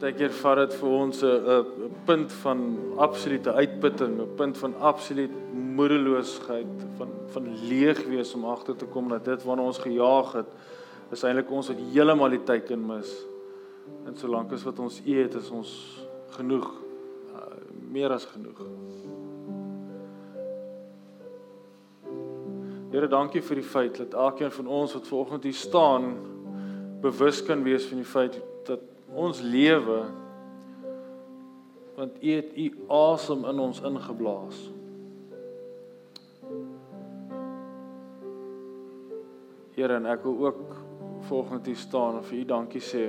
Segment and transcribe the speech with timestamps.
[0.00, 2.60] Partykeer vat dit vir ons 'n punt van
[2.96, 9.08] absolute uitputting, 'n punt van absoluut moedeloosheid, van van leeg wees om agter te kom
[9.08, 10.46] dat dit waarna ons gejaag het,
[11.12, 13.10] is eintlik ons wat heeltemal die teiken mis.
[14.06, 15.70] En solank as wat ons eet, is ons
[16.30, 16.70] genoeg.
[17.34, 17.40] Uh,
[17.90, 18.60] meer as genoeg.
[22.90, 26.16] Here, dankie vir die feit dat elkeen van ons wat vanoggend hier staan
[27.00, 28.49] bewus kan wees van die feit dat
[29.14, 30.00] ons lewe
[31.96, 34.60] want U het U asem in ons ingeblaas.
[39.76, 40.62] Here en ek wil ook
[41.28, 43.04] volgende hier staan en vir U dankie sê.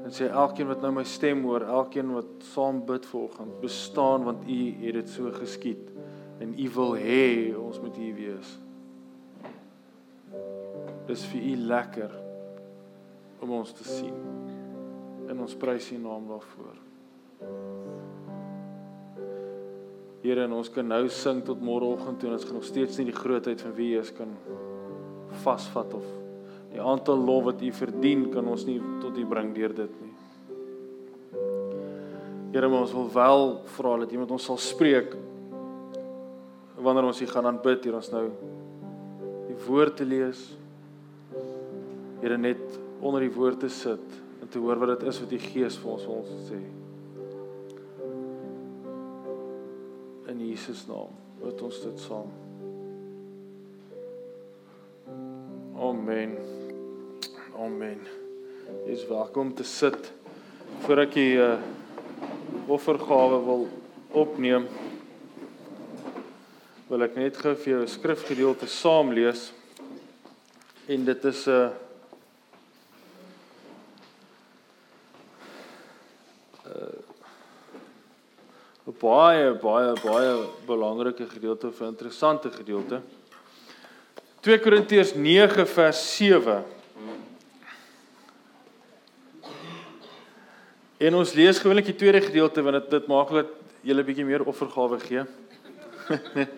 [0.00, 4.48] En sê elkeen wat nou my stem hoor, elkeen wat saam bid volgende, bestaan want
[4.48, 5.92] U het dit so geskied
[6.40, 7.26] en U wil hê
[7.58, 8.54] ons moet hier wees.
[11.10, 12.16] Dis vir U lekker
[13.44, 14.49] om ons te sien
[15.30, 16.78] en ons prys U naam daarvoor.
[20.20, 23.08] Here, en ons kan nou sing tot môreoggend toe en ons gaan nog steeds nie
[23.08, 24.34] die grootheid van wie U is kan
[25.44, 26.06] vasvat of
[26.70, 30.14] die aantal lof wat U verdien kan ons nie tot U bring deur dit nie.
[32.50, 33.44] Here, maar ons wil wel
[33.76, 35.14] vra dat iemand ons sal spreek
[36.80, 38.26] wanneer ons hier gaan aanbid hier ons nou
[39.46, 40.42] die woord te lees.
[42.20, 42.60] Here net
[43.00, 45.90] onder die woord te sit en te hoor wat dit is wat die Gees vir
[45.92, 46.60] ons wil sê.
[50.30, 52.30] In Jesus naam bid ons dit saam.
[55.80, 56.36] Amen.
[57.60, 58.00] Amen.
[58.86, 60.12] Jy is welkom te sit
[60.84, 61.56] voor ek die uh,
[62.70, 63.66] offergawe wil
[64.16, 64.68] opneem.
[66.90, 69.50] Wil ek net gou vir jou 'n skrifgedeelte saam lees.
[70.88, 71.89] En dit is 'n uh,
[79.00, 80.34] baie baie baie
[80.66, 83.00] belangrike gedeelte of 'n interessante gedeelte.
[84.40, 86.64] 2 Korintiërs 9 vers 7.
[90.96, 93.46] En ons lees gewoonlik die tweede gedeelte want dit dit maak dat
[93.82, 95.24] jy 'n bietjie meer offergawe gee.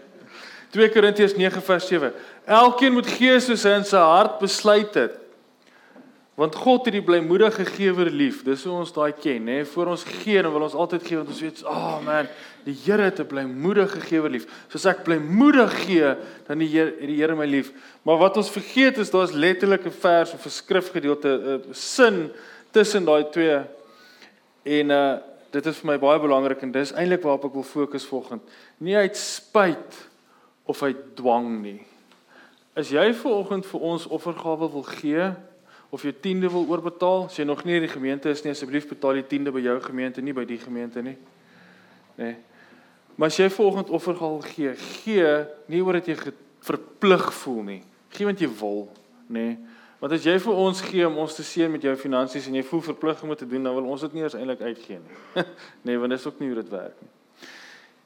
[0.73, 2.13] 2 Korintiërs 9 vers 7.
[2.45, 5.19] Elkeen moet gee soos hy in sy hart besluit het.
[6.35, 8.41] Want God het die blymoedige gewer lief.
[8.47, 9.59] Dis hoe ons daai ken, nê?
[9.69, 12.29] Voor ons gee, dan wil ons altyd gee want ons weet, "Ag oh man,
[12.65, 16.17] die Here het 'n blymoedige gewer lief." Soos ek blymoedig gee,
[16.47, 17.73] dan die Here die Here my lief.
[18.03, 22.31] Maar wat ons vergeet is daar's letterlik 'n vers of 'n skrifgedeelte, 'n sin
[22.71, 23.61] tussen daai twee.
[24.63, 25.19] En uh
[25.51, 28.43] dit is vir my baie belangrik en dis eintlik waarop ek wil fokus vanoggend.
[28.79, 30.09] Nie uit spyt
[30.65, 31.83] of uit dwang nie.
[32.75, 35.35] As jy vanoggend vir ons offergawe wil gee,
[35.93, 38.87] of jou tiende wil oorbetaal, as jy nog nie in die gemeente is nie, asseblief
[38.89, 41.19] betaal die tiende by jou gemeente, nie by die gemeente nie.
[42.17, 42.31] Nê.
[42.31, 42.39] Nee.
[43.21, 45.27] Maar as jy volgend offer gaan gee, gee
[45.69, 46.17] nie oor dat jy
[46.65, 47.83] verplig voel nie.
[48.17, 48.87] Gee want jy wil,
[49.29, 49.45] nê.
[49.53, 49.81] Nee.
[50.03, 52.65] Want as jy vir ons gee om ons te seën met jou finansies en jy
[52.67, 55.19] voel verplig om dit te doen, dan wil ons dit nie eens eintlik uitgee nie.
[55.87, 57.13] nee, want dit is ook nie hoe dit werk nie.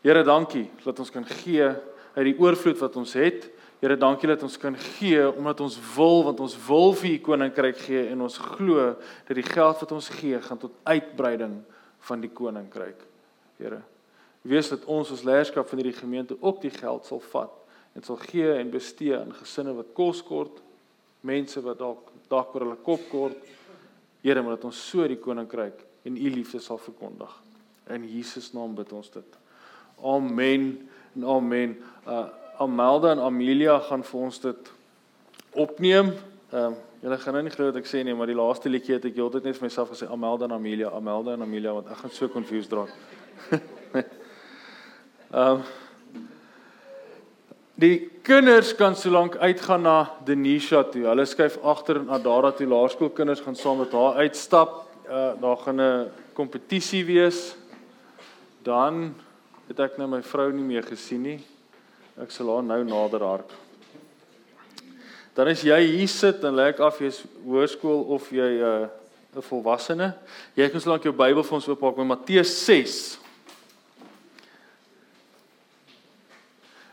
[0.05, 1.71] Here, dankie dat ons kan gee
[2.19, 6.23] uit die oorvloed wat ons het Here, dankie dat ons kan gee omdat ons wil,
[6.31, 8.95] want ons wil vir u koninkryk gee en ons glo
[9.29, 11.59] dat die geld wat ons gee gaan tot uitbreiding
[12.09, 13.03] van die koninkryk.
[13.61, 13.83] Here,
[14.49, 17.53] wees dat ons as leierskap van hierdie gemeente ook die geld sal vat
[17.97, 20.63] en sal gee en bestee aan gesinne wat kos kort,
[21.21, 23.53] mense wat dalk dak oor hulle kop kort.
[24.25, 27.31] Here, maar dat ons so die koninkryk en u liefde sal verkondig.
[27.93, 29.39] In Jesus naam bid ons dit.
[30.01, 30.67] Amen.
[31.15, 31.79] En amen.
[32.09, 34.73] Uh Amelda en Amelia gaan vir ons dit
[35.53, 36.13] opneem.
[36.53, 38.97] Ehm um, julle gaan nou nie glo wat ek sê nie, maar die laaste liedjie
[38.97, 42.01] het ek heeltyd net vir myself gesê Amelda en Amelia, Amelda en Amelia want ek
[42.01, 42.95] gaan so confused raak.
[45.31, 45.67] Ehm um,
[47.77, 51.03] Die kinders kan solank uitgaan na Denisha toe.
[51.11, 52.65] Hulle skuif agter en Adara toe.
[52.71, 54.79] Laerskoolkinders gaan saam met haar uitstap.
[55.05, 57.55] Uh daar gaan 'n kompetisie wees.
[58.63, 59.15] Dan
[59.69, 61.45] het ek nou my vrou nie meer gesien nie.
[62.23, 63.51] Ek sal haar nou nader hark.
[65.37, 68.89] Dan as jy hier sit en lê ek af jy's hoërskool of jy 'n uh,
[69.37, 70.15] 'n volwassene,
[70.57, 73.19] jy kan solank jou Bybel vir ons oopmaak met Matteus 6.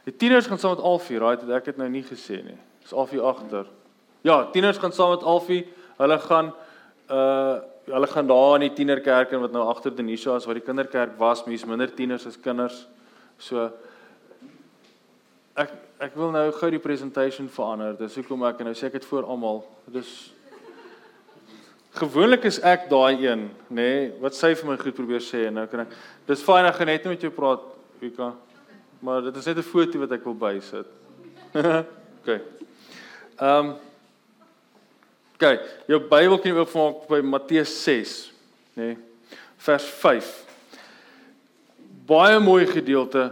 [0.03, 1.39] Die tieners gaan saam met Alfie, right?
[1.49, 2.57] Ek het nou nie gesê nie.
[2.83, 3.65] Dis Alfie agter.
[4.27, 5.63] Ja, tieners gaan saam met Alfie.
[5.97, 6.53] Hulle gaan
[7.09, 10.63] uh hulle gaan daar in die tienerkerk en wat nou agter Denisha is waar die
[10.63, 12.87] kinderkerk was, mense minder tieners as kinders.
[13.37, 13.71] So
[15.55, 15.73] ek
[16.03, 17.94] ek wil nou gou die presentation verander.
[17.95, 19.61] Dis hoekom ek nou sê ek het voor almal.
[19.94, 20.33] Dis
[21.95, 25.61] gewoonlik is ek daai een, nê, nee, wat sy vir my goed probeer sê en
[25.61, 25.94] nou kan ek
[26.27, 27.63] dis fyn ek gaan net met jou praat,
[28.01, 28.33] Vika.
[29.03, 30.88] Maar dit is net 'n foto wat ek wil bysit.
[32.19, 32.29] OK.
[33.39, 33.75] Ehm um,
[35.33, 38.31] OK, jou Bybel kan jy oopmaak by Matteus 6,
[38.75, 38.94] nê?
[38.94, 38.97] Nee,
[39.57, 40.29] vers 5.
[42.07, 43.31] Baie mooi gedeelte,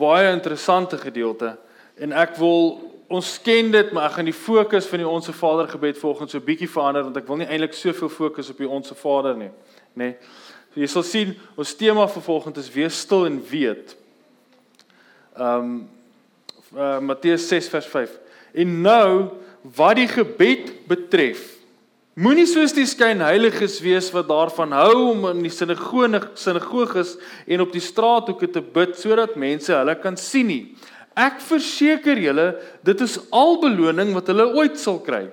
[0.00, 1.54] baie interessante gedeelte
[2.00, 2.78] en ek wil
[3.10, 6.38] ons ken dit, maar ek gaan die fokus van die Onse Vader gebed volgens so
[6.38, 9.50] 'n bietjie verander want ek wil nie eintlik soveel fokus op die Onse Vader nie,
[9.94, 10.14] nê.
[10.14, 10.16] Nee.
[10.70, 13.96] So jy sal sien ons tema vir volgende is wees stil en weet.
[15.36, 15.88] Ehm um,
[16.76, 18.18] uh, Matteus 6 vers 5.
[18.54, 19.30] En nou
[19.76, 21.59] wat die gebed betref,
[22.20, 27.14] moenie soos die skynheiliges wees wat daarvan hou om in die sinagoge sinagoges
[27.48, 30.62] en op die straathoeke te bid sodat mense hulle kan sien nie.
[31.16, 32.52] Ek verseker julle,
[32.84, 35.28] dit is al beloning wat hulle ooit sal kry.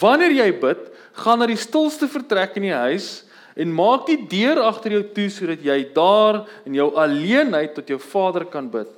[0.00, 0.84] Wanneer jy bid,
[1.18, 3.24] gaan na die stilste vertrek in die huis
[3.58, 7.98] en maak die deur agter jou toe sodat jy daar in jou alleenheid tot jou
[8.02, 8.90] Vader kan bid.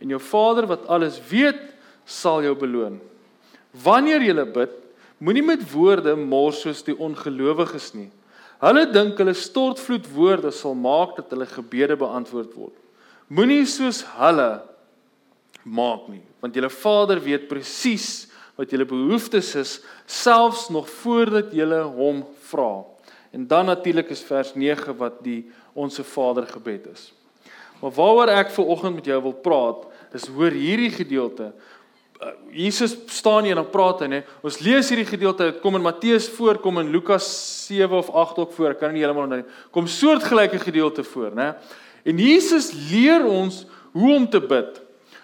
[0.00, 1.60] En jou Vader wat alles weet,
[2.08, 2.96] sal jou beloon.
[3.84, 4.72] Wanneer jy bid,
[5.20, 8.08] moenie met woorde mors soos die ongelowiges nie.
[8.60, 12.76] Hulle dink hulle stortvloed woorde sal maak dat hulle gebede beantwoord word.
[13.28, 14.50] Moenie soos hulle
[15.64, 18.26] maak nie, want julle Vader weet presies
[18.58, 19.76] wat julle behoeftes is
[20.08, 22.82] selfs nog voordat julle hom vra.
[23.32, 27.10] En dan natuurlik is vers 9 wat die onsse Vader gebed is.
[27.80, 31.52] Maar waaroor ek ver oggend met jou wil praat, is hoor hierdie gedeelte.
[32.20, 34.20] Uh, Jesus staan hier en dan praat hy, nê.
[34.44, 37.26] Ons lees hierdie gedeelte, dit kom in Matteus voor, kom in Lukas
[37.70, 39.60] 7 of 8 ook voor, ek kan nie heeltemal onthou nie.
[39.72, 41.46] Kom soortgelyke gedeelte voor, nê.
[42.04, 43.62] En Jesus leer ons
[43.96, 44.82] hoe om te bid.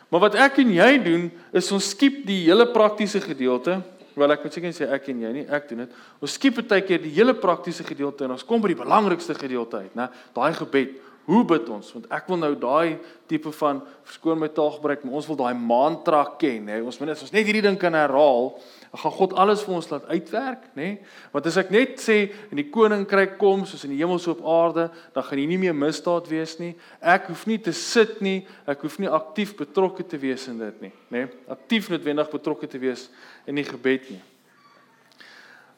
[0.08, 3.80] Maar wat ek en jy doen is ons skiep die hele praktiese gedeelte.
[4.16, 5.96] Wel ek moet seker sê ek en jy nie, ek doen dit.
[6.24, 9.82] Ons skiep baie keer die hele praktiese gedeelte en ons kom by die belangrikste gedeelte
[9.84, 10.08] uit, né?
[10.36, 10.94] Daai gebed.
[11.26, 11.88] Hoe bid ons?
[11.96, 15.58] Want ek wil nou daai tipe van verskoon my taal gebruik, maar ons wil daai
[15.58, 16.80] mantra ken, hè.
[16.86, 18.52] Ons moet net ons net hierdie ding kan herhaal
[18.96, 20.88] gaan God alles vir ons laat uitwerk, nê?
[21.32, 22.16] Want as ek net sê
[22.50, 25.60] in die koninkryk kom soos in die hemel so op aarde, dan gaan hier nie
[25.66, 26.72] meer misdaad wees nie.
[27.00, 28.38] Ek hoef nie te sit nie,
[28.68, 31.26] ek hoef nie aktief betrokke te wees in dit nie, nê?
[31.52, 33.08] Aktief noodwendig betrokke te wees
[33.48, 34.22] in die gebed nie.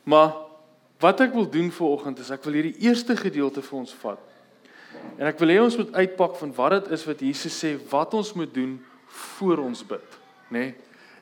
[0.08, 0.36] Maar
[1.02, 4.22] wat ek wil doen vir oggend is ek wil hierdie eerste gedeelte vir ons vat.
[5.18, 8.14] En ek wil hê ons moet uitpak van wat dit is wat Jesus sê wat
[8.14, 8.76] ons moet doen
[9.08, 10.58] voor ons bid, nê?
[10.58, 10.76] Nee?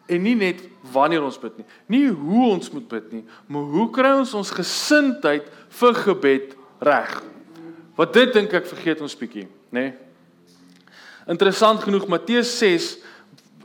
[0.06, 0.62] en nie net
[0.94, 1.67] wanneer ons bid nie.
[1.90, 5.49] Nie hoe ons moet bid nie, maar hoe kry ons ons gesindheid
[5.81, 6.55] vir gebed
[6.87, 7.17] reg?
[7.99, 9.88] Wat dit dink ek vergeet ons bietjie, nê?
[9.88, 9.94] Nee?
[11.26, 12.93] Interessant genoeg Matteus 6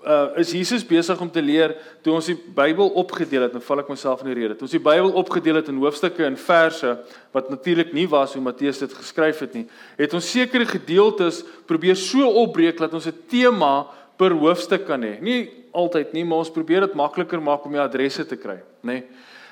[0.06, 3.84] uh is Jesus besig om te leer toe ons die Bybel opgedeel het, nou val
[3.84, 4.56] ek myself in die rede.
[4.58, 6.96] Toe ons die Bybel opgedeel het in hoofstukke en verse
[7.32, 9.66] wat natuurlik nie was hoe Matteus dit geskryf het nie,
[9.98, 13.88] het ons sekere gedeeltes probeer so opbreek dat ons 'n tema
[14.18, 15.22] per hoofstuk kan hê.
[15.22, 19.02] Nie altyd nie, maar ons probeer dit makliker maak om die adresse te kry, nê.
[19.02, 19.04] Nee.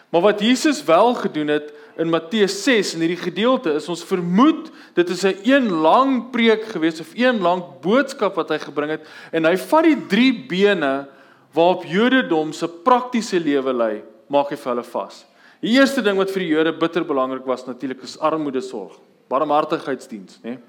[0.10, 4.70] Maar wat Jesus wel gedoen het in Matteus 6 in hierdie gedeelte is ons vermoed
[4.96, 9.08] dit is 'n een lang preek gewees of een lang boodskap wat hy gebring het
[9.32, 11.08] en hy vat die drie bene
[11.54, 15.26] waarop Jodendom se praktiese lewe lê, maak hy vir hulle vas.
[15.62, 20.40] Die eerste ding wat vir die Jode bitter belangrik was natuurlik is armoede sorg, barmhartigheidsdiens,
[20.44, 20.60] nê.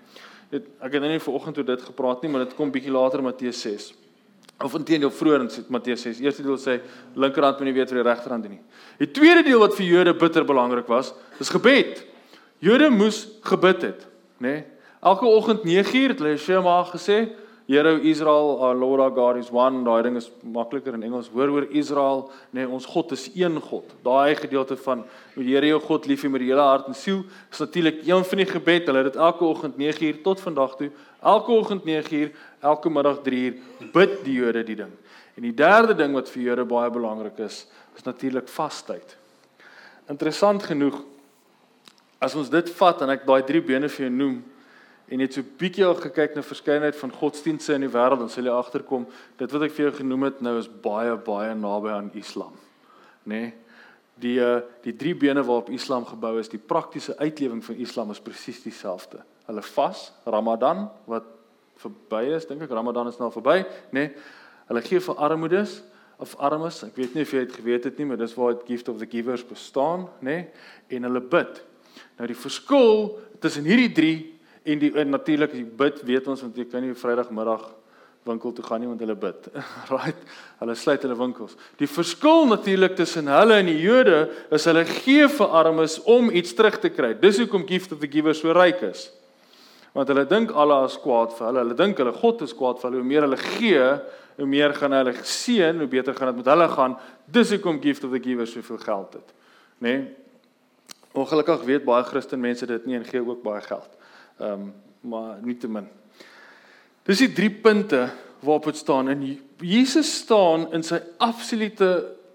[0.51, 3.19] Dit ek het nou nie vanoggend oor dit gepraat nie, maar dit kom bietjie later
[3.19, 3.93] in Matteus 6
[4.65, 6.21] of intedeel vroeër in Matteus 6.
[6.21, 6.79] Eerste deel sê
[7.15, 8.63] linkerhand moenie weet wat die regterhand doen nie.
[9.01, 12.05] Die tweede deel wat vir Jode bitter belangrik was, is gebed.
[12.61, 14.05] Jode moes gebid het,
[14.39, 14.61] nê?
[14.61, 14.65] Nee?
[15.01, 17.31] Elke oggend 9uur het hulle Shema gesê,
[17.71, 19.85] Here Israel, our Lord our God is one.
[19.85, 21.29] Daai ding is makliker in Engels.
[21.31, 23.93] Hoor oor Israel, nê, nee, ons God is een God.
[24.03, 25.05] Daai gedeelte van
[25.37, 28.03] met die Here jou God lief hê met die hele hart en siel is natuurlik
[28.09, 28.91] een van die gebed.
[28.91, 30.91] Hulle het dit elke oggend 9uur tot vandag toe,
[31.23, 34.93] elke oggend 9uur, elke middag 3uur bid die Jode die ding.
[35.37, 37.65] En die derde ding wat vir Jode baie belangrik is,
[37.97, 39.17] is natuurlik vastyd.
[40.11, 40.99] Interessant genoeg
[42.21, 44.41] as ons dit vat en ek daai drie bene vir jou noem,
[45.11, 48.47] en net so bietjie al gekyk na verskeidenheid van godsdienste in die wêreld, dan sal
[48.47, 49.09] jy agterkom
[49.41, 52.55] dit wat ek vir jou genoem het nou is baie baie naby aan Islam.
[53.25, 53.41] Nê?
[53.41, 53.51] Nee?
[54.21, 58.21] Die eh, die drie bene waarop Islam gebou is, die praktiese uitlewing van Islam is
[58.21, 59.23] presies dieselfde.
[59.49, 61.40] Hulle vas, Ramadan wat
[61.85, 64.09] verby is, dink ek Ramadan is nou verby, nê?
[64.09, 64.11] Nee?
[64.71, 65.81] Hulle gee vir armoedes
[66.23, 66.85] of armes.
[66.87, 69.01] Ek weet nie of jy dit geweet het nie, maar dis waar die gift of
[69.01, 70.45] the givers bestaan, nê?
[70.45, 70.69] Nee?
[70.99, 71.63] En hulle bid.
[72.21, 74.19] Nou die verskil tussen hierdie drie
[74.63, 77.63] En die natuurlik die bid weet ons want jy kan nie Vrydagmiddag
[78.29, 79.47] winkel toe gaan nie want hulle bid.
[79.95, 80.27] right?
[80.61, 81.57] Hulle sluit hulle winkels.
[81.81, 86.53] Die verskil natuurlik tussen hulle en die Jode is hulle gee vir armes om iets
[86.57, 87.15] terug te kry.
[87.23, 89.09] Dis hoekom gift of the giver so ryk is.
[89.93, 91.65] Want hulle dink Allah is kwaad vir hulle.
[91.65, 93.03] Hulle dink hulle God is kwaad vir hulle.
[93.03, 93.87] Hoe meer hulle gee,
[94.39, 96.97] hoe meer gaan hulle seën, hoe beter gaan dit met hulle gaan.
[97.27, 99.35] Dis hoekom gift of the giver soveel geld het.
[99.81, 99.95] Nê?
[99.97, 100.01] Nee?
[101.13, 103.99] Ongelukkig weet baie Christen mense dit nie en gee ook baie geld.
[104.39, 104.71] Ehm um,
[105.01, 105.87] maar nie te min.
[107.09, 108.11] Dis die drie punte
[108.45, 109.23] waarop dit staan en
[109.65, 111.89] Jesus staan in sy absolute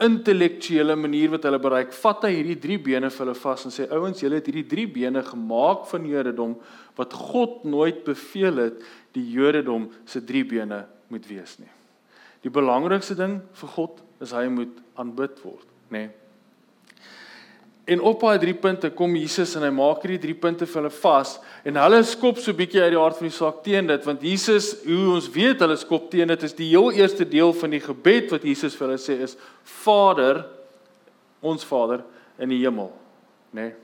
[0.04, 1.94] intellektuele manier wat hulle bereik.
[1.96, 4.88] Vat hy hierdie drie bene vir hulle vas en sê ouens, julle het hierdie drie
[4.92, 6.58] bene gemaak van Jodendom
[6.98, 8.84] wat God nooit beveel het
[9.16, 11.72] die Jodendom se drie bene moet wees nie.
[12.44, 16.06] Die belangrikste ding vir God is hy moet aanbid word, nê?
[16.06, 16.25] Nee.
[17.86, 20.94] En op daai drie punte kom Jesus en hy maak hierdie drie punte vir hulle
[21.04, 21.36] vas
[21.70, 24.72] en hulle skop so bietjie uit die hart van die saak teen dit want Jesus,
[24.88, 28.34] hoe ons weet hulle skop teen dit is die heel eerste deel van die gebed
[28.34, 29.38] wat Jesus vir hulle sê is
[29.84, 30.42] Vader,
[31.46, 32.02] ons Vader
[32.42, 32.90] in die hemel,
[33.54, 33.68] nê?
[33.70, 33.76] Nee?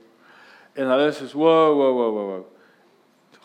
[0.82, 2.42] En hulle sê wow wow wow wow.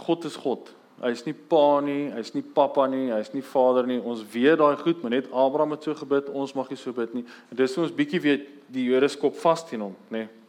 [0.07, 0.73] God is God.
[1.03, 3.99] Hy's nie pa nie, hy's nie pappa nie, hy's nie vader nie.
[4.01, 7.13] Ons weet daai goed, maar net Abraham het so gebid, ons mag nie so bid
[7.17, 7.25] nie.
[7.53, 10.25] En dis hoe ons bietjie weet die Jode skop vas teen hom, nê?
[10.25, 10.46] Nee?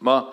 [0.00, 0.24] Maar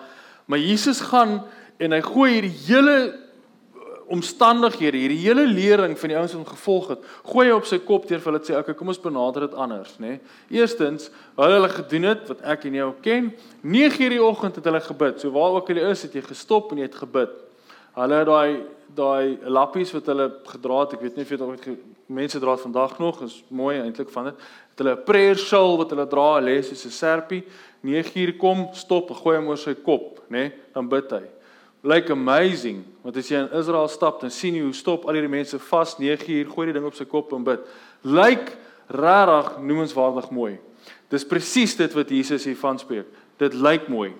[0.48, 1.42] maar Jesus gaan
[1.76, 3.82] en hy gooi hierdie hele uh,
[4.14, 7.78] omstandighede, hierdie hele lering van die ouens wat hom gevolg het, gooi hy op sy
[7.84, 10.20] kop deur vir hulle sê, "Oké, kom ons benader dit anders, nê?" Nee.
[10.56, 13.28] Eerstens, hulle hulle gedoen het wat ek en jou ken.
[13.62, 15.20] 9:00 die oggend het hulle gebid.
[15.20, 17.30] So waar ook jy is, het jy gestop en jy het gebid.
[17.94, 21.46] Hulle het daai daai lappies wat hulle gedra het, ek weet nie of jy dit
[21.46, 21.68] ooit
[22.08, 24.46] mense dra dit vandag nog, is mooi eintlik van dit.
[24.72, 27.44] Het hulle 'n prayer shawl wat hulle dra, lê soos 'n serpie.
[27.80, 30.48] 9 uur kom, stop, gooi hom oor sy kop, nê?
[30.48, 31.24] Nee, dan bid hy.
[31.86, 35.30] Like amazing, want as jy in Israel stap, dan sien jy hoe stop al hierdie
[35.30, 37.62] mense vas 9 uur, gooi die ding op sy kop en bid.
[38.02, 38.56] Like
[38.88, 40.56] rarig noemenswaardig mooi.
[41.12, 43.06] Dis presies dit wat Jesus hiervan spreek.
[43.40, 44.10] Dit lyk mooi.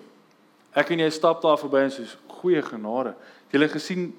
[0.77, 2.05] Ek en jy stap daar verby en sê
[2.39, 3.15] goeie genade.
[3.49, 4.09] Het jy gesien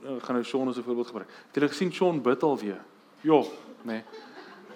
[0.00, 1.28] ek gaan nou Sean as 'n voorbeeld gebruik.
[1.52, 2.80] Het jy gesien Sean bid alweer?
[3.22, 3.42] Ja,
[3.84, 4.00] nê.
[4.00, 4.02] Nee.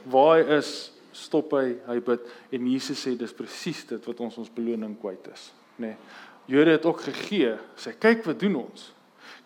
[0.05, 4.53] Waar is, stop hy, hy bid en Jesus sê dis presies dit wat ons ons
[4.55, 5.95] beloning kwyt is, nê.
[5.95, 6.23] Nee.
[6.45, 8.91] Jode het ook gegee, sê kyk wat doen ons.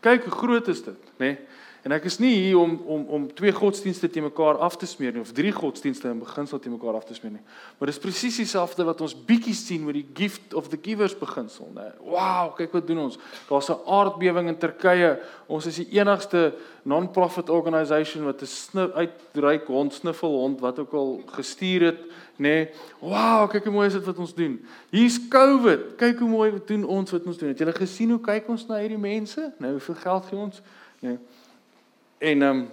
[0.02, 1.34] Kyk hoe groot is dit, nê.
[1.34, 1.57] Nee.
[1.88, 5.14] En ek is nie hier om om om twee godsdienste te mekaar af te smeer
[5.16, 7.44] nie of drie godsdienste in beginsel te mekaar af te smeer nie.
[7.78, 11.70] Maar dis presies dieselfde wat ons bietjie sien met die gift of the givers beginsel,
[11.72, 11.86] né?
[12.04, 13.16] Wow, kyk wat doen ons.
[13.48, 15.16] Daar's 'n aardbewing in Turkye.
[15.46, 16.52] Ons is die enigste
[16.84, 22.00] non-profit organisation wat 'n uitreik hond sniffel hond wat ook al gestuur het?
[22.36, 22.68] Nee.
[23.00, 24.60] Wow, kyk hoe mooi is dit wat ons doen.
[24.90, 25.96] Hier's COVID.
[25.96, 27.48] Kyk hoe mooi doen ons wat ons doen.
[27.48, 29.52] Het julle gesien hoe kyk ons na hierdie mense?
[29.58, 30.62] Nou hoeveel geld gee ons?
[31.00, 31.18] Nee.
[32.18, 32.66] En ehm um,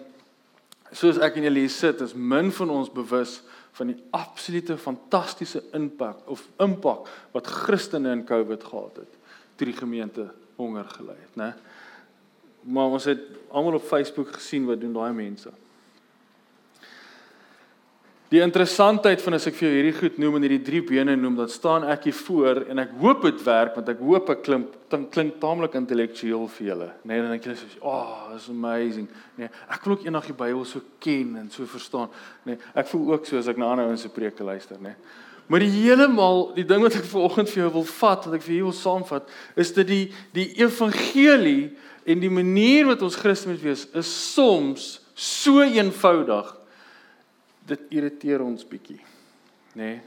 [0.96, 3.40] soos ek en julle hier sit, is min van ons bewus
[3.76, 9.18] van die absolute fantastiese impak of impak wat Christene in COVID gehad het
[9.56, 11.52] toe die gemeente honger gely het, né?
[12.66, 13.22] Maar ons het
[13.52, 15.52] almal op Facebook gesien wat doen daai mense.
[18.34, 21.36] Die interessantheid van as ek vir jou hierdie goed noem en hierdie drie bene noem,
[21.38, 24.72] dan staan ek hier voor en ek hoop dit werk want ek hoop ek klink
[25.14, 26.88] klink taamlik intellektueel vir julle.
[27.06, 30.34] Nee, dan dink julle so, "Ag, oh, is amazing." Nee, ek wil ook eendag die
[30.34, 32.10] Bybel so ken en so verstaan.
[32.46, 34.96] Nee, ek voel ook so as ek na ander ouens se preke luister, nee.
[35.48, 38.56] Maar die heeltemal, die ding wat ek vanoggend vir jou wil vat, wat ek vir
[38.56, 43.62] jou wil saamvat, is dit die die evangelie en die manier wat ons Christen moet
[43.62, 46.65] wees, is soms so eenvoudig
[47.66, 49.02] dit irriteer ons bietjie.
[49.74, 49.96] Nê?
[49.96, 50.02] Nee?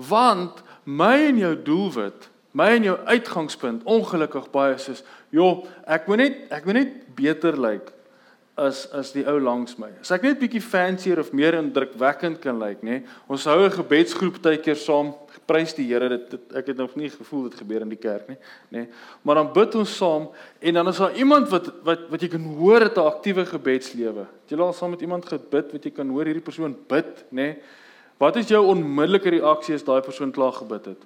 [0.00, 5.02] Want my en jou doelwit, my en jou uitgangspunt ongelukkig baie is,
[5.34, 7.96] joh, ek moet net ek moet net beter lyk like
[8.60, 9.90] as as die ou langs my.
[10.02, 13.00] As ek net bietjie fancier of meer indrukwekkend kan lyk, like, nê?
[13.00, 13.18] Nee?
[13.28, 15.14] Ons hou 'n gebedsgroep tyd keer saam
[15.50, 18.30] prys die Here dit, dit ek het nog nie gevoel dit gebeur in die kerk
[18.30, 18.38] nie
[18.74, 18.86] nê
[19.26, 20.28] maar dan bid ons saam
[20.60, 24.26] en dan is daar iemand wat wat wat jy kan hoor het 'n aktiewe gebedslewe.
[24.42, 27.56] Het jy al saam met iemand gebid wat jy kan hoor hierdie persoon bid nê
[28.18, 31.02] wat is jou onmiddellike reaksie as daai persoon klaar gebid het?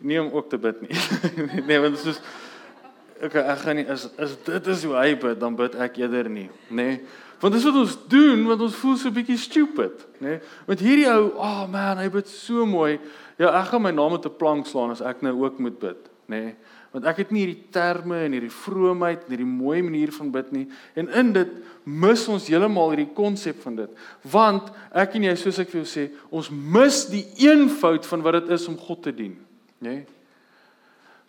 [0.00, 0.96] Nie om ook te bid nie.
[1.68, 2.20] Nee want dit is
[3.22, 6.28] okay ek gaan nie is is dit is hoe hy bid dan bid ek eerder
[6.28, 6.90] nie nê
[7.40, 10.38] Want dis wat ons doen want ons voel so bietjie stupid, né?
[10.38, 10.54] Nee?
[10.68, 12.96] Want hierdie ou, oh man, hy bid so mooi.
[13.36, 16.08] Ja, ek gaan my naam op 'n plank slaan as ek nou ook moet bid,
[16.32, 16.40] nê?
[16.40, 16.56] Nee,
[16.92, 20.52] want ek het nie hierdie terme en hierdie vroomheid en hierdie mooi manier van bid
[20.52, 20.66] nie.
[20.94, 21.48] En in dit
[21.84, 23.90] mis ons heeltemal hierdie konsep van dit.
[24.22, 28.32] Want ek en jy, soos ek vir jou sê, ons mis die eenvoud van wat
[28.40, 29.36] dit is om God te dien,
[29.78, 29.90] nê?
[29.90, 30.06] Nee?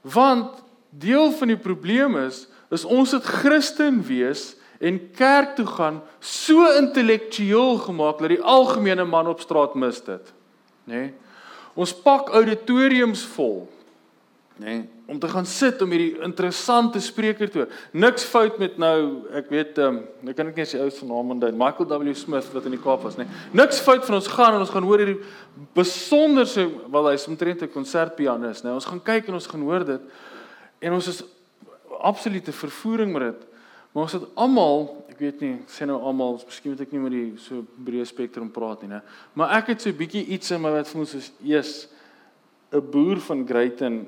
[0.03, 6.01] Want deel van die probleem is is ons het Christen wees en kerk toe gaan
[6.19, 10.33] so intellektueel gemaak dat die algemene man op straat mis dit.
[10.87, 10.93] Nê?
[10.93, 11.07] Nee?
[11.77, 13.67] Ons pak auditoriums vol.
[14.57, 14.65] Nê?
[14.65, 14.85] Nee?
[15.07, 17.75] Om te gaan sit om hierdie interessante spreker te hoor.
[17.95, 21.07] Niks fout met nou, ek weet ehm um, ek kan ek nie sy ou se
[21.07, 23.23] naam onthou, Michael W Smith wat in die Kaap was, nê.
[23.23, 23.61] Nee?
[23.61, 25.21] Niks fout van ons gaan en ons gaan hoor hierdie
[25.77, 28.67] besonderse wel hy's omtrent 'n konsertpianis, nê.
[28.67, 28.79] Nee?
[28.81, 30.01] Ons gaan kyk en ons gaan hoor dit.
[30.79, 31.23] En ons is
[31.99, 33.45] absolute vervoering met dit.
[33.91, 37.13] Maar ons het almal, ek weet nie, sê nou almal, miskien moet ek nie met
[37.15, 38.99] die so breë spektrum praat nie, né?
[39.33, 41.87] Maar ek het so bietjie iets in my wat voel soos eers
[42.69, 44.05] 'n boer van Greytown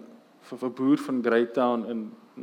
[0.51, 1.99] of 'n boer van Greytown in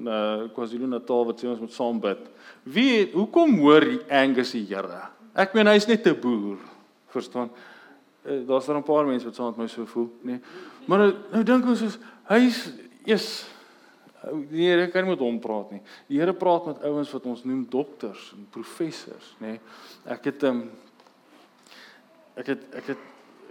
[0.08, 2.18] uh, KwaZulu-Natal wat sê ons moet saam bid.
[2.64, 5.08] Wie het, hoekom hoor Angus die Here?
[5.34, 6.58] Ek meen hy's net 'n boer,
[7.08, 7.50] verstaan?
[8.24, 10.30] Uh, Daar's daar 'n paar mense wat saam met my so voel, nê?
[10.32, 10.40] Nee.
[10.86, 12.72] Maar nou, nou dink ons soos hy's
[13.04, 13.46] eers
[14.50, 15.82] Die Here kan nie met hom praat nie.
[16.10, 19.56] Die Here praat met ouens wat ons noem dokters en professors, nê.
[19.56, 19.60] Nee.
[20.16, 20.70] Ek het ehm um,
[22.36, 23.04] ek het ek het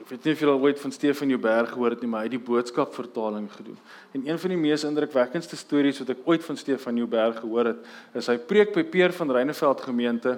[0.06, 2.36] ek weet nie of julle ooit van Stefan Jouberg gehoor het nie, maar hy het
[2.36, 3.78] die boodskap vertaling gedoen.
[4.14, 7.80] En een van die mees indrukwekkendste stories wat ek ooit van Stefan Jouberg gehoor het,
[8.14, 10.36] is hy preek by Peer van Reyneveld gemeente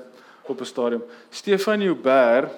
[0.48, 1.04] op 'n stadium.
[1.30, 2.54] Stefan Jouberg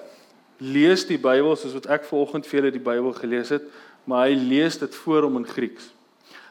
[0.58, 3.64] lees die Bybel soos wat ek vanoggend vir julle die Bybel gelees het,
[4.04, 5.90] maar hy lees dit voor hom in Grieks.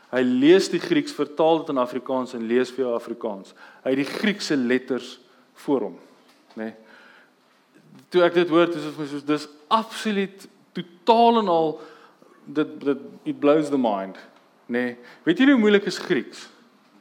[0.10, 3.54] Hy lees die Grieks, vertaal dit in Afrikaans en lees vir jou Afrikaans.
[3.84, 5.18] Hy het die Griekse letters
[5.66, 6.00] voor hom,
[6.56, 6.72] nê.
[6.72, 6.78] Nee.
[8.10, 11.76] Toe ek dit hoor, dis vir my soos dis absoluut totaal en al
[12.50, 14.18] dit dit it blows the mind,
[14.66, 14.80] nê.
[14.80, 14.96] Nee.
[15.28, 16.48] Weet jy hoe moeilik is Grieks?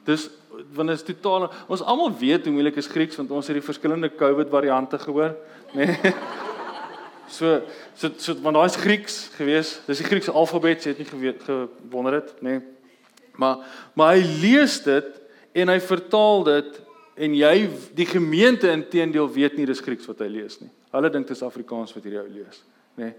[0.05, 0.29] Dis
[0.75, 3.65] want dit is totaal ons almal weet hoe moeilik is Grieks want ons het die
[3.65, 5.33] verskillende COVID variante gehoor,
[5.73, 5.89] nê.
[5.89, 6.13] Nee.
[7.29, 7.59] So
[7.93, 9.75] so so want daai's Grieks gewees.
[9.85, 12.55] Dis die Griekse alfabet, jy het nie geweet gewonder dit, nê.
[12.57, 12.78] Nee.
[13.39, 13.63] Maar
[13.95, 15.15] maar hy lees dit
[15.59, 16.81] en hy vertaal dit
[17.19, 17.55] en jy
[17.97, 20.69] die gemeente intedeel weet nie dis Grieks wat hy lees nie.
[20.93, 22.61] Hulle dink dit is Afrikaans wat hierdie ou lees,
[22.99, 23.09] nê.
[23.09, 23.15] Nee.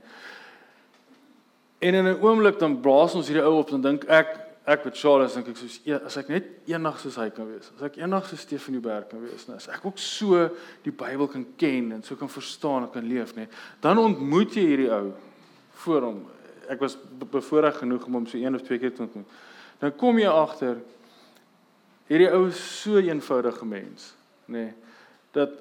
[1.80, 4.36] En in 'n oomblik dan blaas ons hierdie ou op en dink ek
[4.66, 7.70] ek met Charles dink ek soos ja, as ek net eendag soos hy kan wees.
[7.76, 10.48] As ek eendag so Stefan Nieuwberg kan wees, nou as ek ook so
[10.84, 13.48] die Bybel kan ken en so kan verstaan en kan leef, nê.
[13.80, 15.12] Dan ontmoet jy hierdie ou
[15.84, 16.26] voor hom.
[16.68, 16.98] Ek was
[17.32, 19.26] bevoorreg genoeg om hom so een of twee keer te ontmoet.
[19.80, 20.80] Dan kom jy agter
[22.10, 24.10] hierdie ou so eenvoudige mens,
[24.50, 24.70] nê, nee,
[25.34, 25.52] dat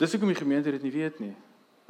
[0.00, 1.34] dis hoekom die gemeente dit nie weet nie.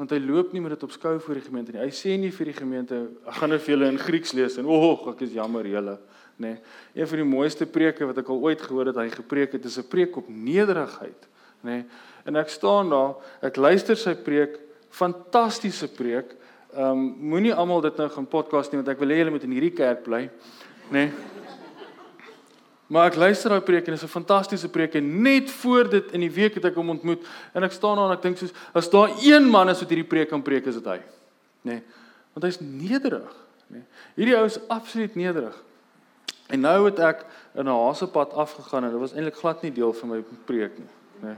[0.00, 1.82] Want hy loop nie met dit op skou voor die gemeente nie.
[1.84, 4.66] Hy sê nie vir die gemeente, ek gaan nou vir julle in Grieks lees en
[4.66, 5.94] oog, ek is jammer julle,
[6.42, 6.56] nê.
[6.56, 6.56] Nee,
[6.98, 9.78] een van die mooiste preke wat ek al ooit gehoor het hy gepreek het, is
[9.78, 11.28] 'n preek op nederigheid,
[11.62, 11.70] nê.
[11.70, 11.84] Nee,
[12.26, 14.58] en ek staan daar, ek luister sy preek,
[14.90, 16.34] fantastiese preek.
[16.74, 19.44] Ehm um, moenie almal dit nou gaan podcast nie want ek wil hê julle moet
[19.44, 20.30] in hierdie kerk bly,
[20.90, 21.06] nê.
[21.06, 21.31] Nee.
[22.92, 26.12] Maar ek luister daai preek en dit is 'n fantastiese preek en net voor dit
[26.12, 27.24] in die week het ek hom ontmoet
[27.54, 30.08] en ek staan daar en ek dink soos as daar een man is wat hierdie
[30.08, 30.98] preek kan preek is dit hy.
[30.98, 31.72] Nê.
[31.72, 31.82] Nee,
[32.34, 33.32] want hy's nederig,
[33.68, 33.80] nê.
[33.80, 33.84] Nee.
[34.16, 35.64] Hierdie ou is absoluut nederig.
[36.48, 37.24] En nou het ek
[37.54, 40.92] in 'n hasepad afgegaan en dit was eintlik glad nie deel van my preek nie,
[41.22, 41.26] nê.
[41.26, 41.36] Nee.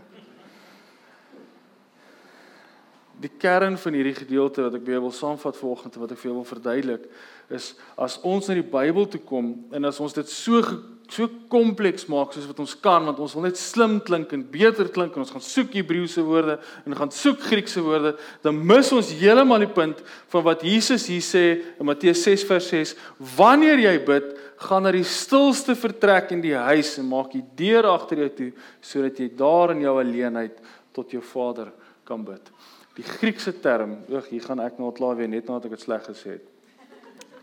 [3.20, 6.42] Die kern van hierdie gedeelte wat ek wil saamvat vanoggend en wat ek vir julle
[6.42, 7.06] wil verduidelik
[7.48, 12.06] is as ons na die Bybel toe kom en as ons dit so so kompleks
[12.08, 15.24] maak soos wat ons kan want ons wil net slim klink en beter klink en
[15.24, 18.14] ons gaan soek Hebreëse woorde en gaan soek Griekse woorde
[18.44, 20.00] dan mis ons heeltemal die punt
[20.32, 21.44] van wat Jesus hier sê
[21.76, 22.94] in Matteus 6 vers 6
[23.36, 24.32] wanneer jy bid
[24.64, 28.50] gaan na die stilste vertrek in die huis en maak die deur agter jou toe
[28.80, 30.58] sodat jy daar in jou alleenheid
[30.94, 31.72] tot jou Vader
[32.06, 32.50] kan bid.
[32.94, 35.84] Die Griekse term oek hier gaan ek nou al klaar weer net nadat ek dit
[35.84, 36.44] sleg gesê het.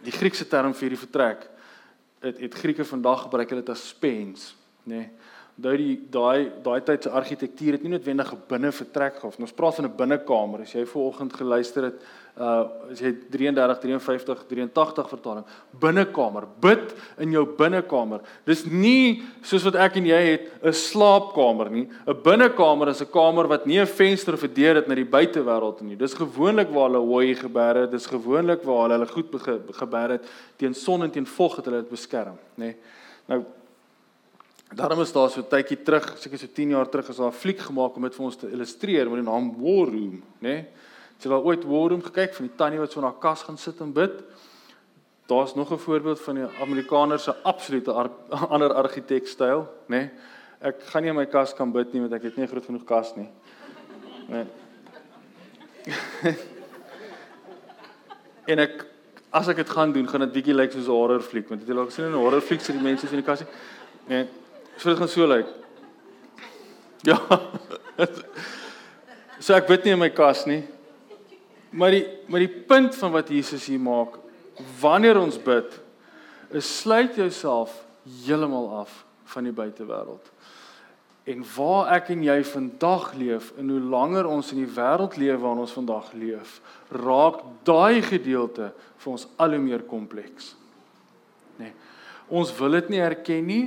[0.05, 1.49] Die Griekse term vir die vertrek
[2.21, 4.95] het het Grieke vandag gebruik hulle dit as spens, nê.
[4.95, 5.09] Nee.
[5.61, 9.39] Daai die daai daai tyd se argitektuur het nie noodwendig 'n binne vertrek gehad.
[9.39, 10.61] Ons praat van 'n binnekamer.
[10.61, 12.01] As jy vanoggend geluister het,
[12.37, 15.45] uh as jy 33 53 83 vertaling,
[15.79, 16.47] binnekamer.
[16.59, 18.21] Bid in jou binnekamer.
[18.45, 21.87] Dis nie soos wat ek en jy het 'n slaapkamer nie.
[22.07, 25.05] 'n Binnekamer is 'n kamer wat nie 'n venster of 'n deur het na die
[25.05, 25.95] buitewêreld nie.
[25.95, 29.29] Dis gewoonlik waar hulle hooi geberre, dis gewoonlik waar hulle hulle goed
[29.71, 30.25] geberre het
[30.57, 32.65] teen son en teen vog het hulle dit beskerm, nê.
[32.65, 32.75] Nee.
[33.27, 33.45] Nou
[34.75, 37.59] Daarom is daar so tydjie terug, seker so 10 jaar terug, is daar 'n fliek
[37.59, 40.47] gemaak om dit vir ons te illustreer met die naam War Room, né?
[40.47, 40.65] Nee?
[41.15, 43.57] Het jy al ooit War Room gekyk van die tannie wat so haar kas gaan
[43.57, 44.23] sit en bid?
[45.27, 48.09] Daar's nog 'n voorbeeld van die Amerikaners se absolute ar
[48.53, 49.97] ander argitekstyl, né?
[49.97, 50.11] Nee?
[50.61, 52.83] Ek gaan nie in my kas kan bid nie want ek het nie groot genoeg
[52.85, 53.29] kas nie.
[54.27, 54.45] Nee.
[58.45, 58.85] en ek
[59.31, 61.67] as ek dit gaan doen, gaan dit bietjie lyk soos 'n horror fliek, want jy
[61.67, 63.49] het al gesien 'n horror fliek sit die mense in die kas nie.
[64.07, 64.40] Nee.
[64.81, 65.49] So dit gaan so lyk.
[67.05, 67.19] Ja.
[69.43, 70.63] so ek bid nie in my kas nie.
[71.69, 74.15] Maar die maar die punt van wat Jesus hier maak,
[74.81, 75.75] wanneer ons bid,
[76.49, 77.75] is sluit jouself
[78.23, 78.95] heeltemal af
[79.35, 80.31] van die buitewêreld.
[81.29, 85.37] En waar ek en jy vandag leef en hoe langer ons in die wêreld leef
[85.43, 86.57] waarin ons vandag leef,
[86.89, 88.71] raak daai gedeelte
[89.03, 90.55] vir ons al hoe meer kompleks.
[91.61, 91.75] Nee.
[92.33, 93.63] Ons wil dit nie erken nie,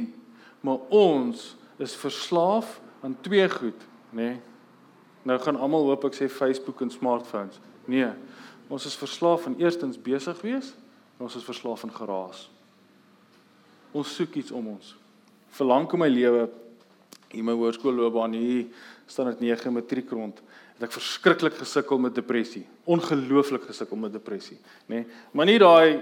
[0.65, 4.33] maar ons is verslaaf aan twee goed, nê?
[4.33, 4.41] Nee.
[5.25, 7.57] Nou gaan almal hoop ek sê Facebook en smartphones.
[7.89, 8.11] Nee.
[8.73, 10.73] Ons is verslaaf aan eerstens besig wees
[11.17, 12.47] en ons is verslaaf aan geraas.
[13.97, 14.93] Ons soek iets om ons.
[15.55, 16.49] Verlang in my lewe
[17.35, 18.67] in my hoërskoolloopbaan hier
[19.11, 20.41] standaard 9 matriek rond
[20.75, 22.65] het ek verskriklik gesukkel met depressie.
[22.91, 24.59] Ongelooflik gesukkel met depressie,
[24.91, 25.05] nê?
[25.05, 25.07] Nee.
[25.33, 26.01] Maar nie daai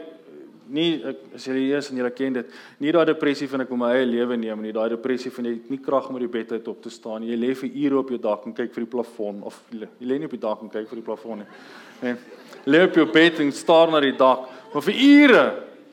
[0.73, 3.81] nie ek as jy is en jy ken dit, nie daai depressie van ek wil
[3.83, 6.33] my eie lewe neem nie, daai depressie van jy het nie krag om uit die
[6.39, 7.33] bed uit op te staan nie.
[7.33, 10.19] Jy lê vir ure op jou dak en kyk vir die plafon of jy lê
[10.19, 11.51] nie op die dak en kyk vir die plafon nie.
[12.03, 12.17] Nee.
[12.67, 14.49] Lê op jou bed en staar na die dak.
[14.73, 15.45] Maar vir ure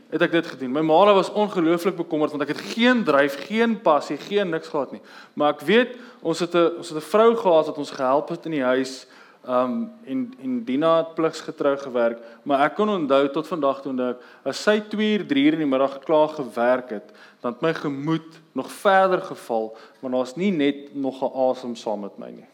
[0.09, 0.73] het ek dit gedoen.
[0.73, 4.95] My ma was ongelooflik bekommerd want ek het geen dryf, geen passie, geen niks gehad
[4.95, 5.01] nie.
[5.37, 8.45] Maar ek weet ons het 'n ons het 'n vrou gehad wat ons gehelp het
[8.45, 9.05] in die huis
[9.49, 14.19] Um en en Dina het pligsgetrou gewerk, maar ek kon onthou tot vandag toe dat
[14.45, 17.07] as sy 2 uur 3 uur in die middag klaar gewerk het,
[17.41, 19.71] dan het my gemoed nog verder geval,
[20.03, 22.45] want daar's nie net nog 'n asem saam met my nie.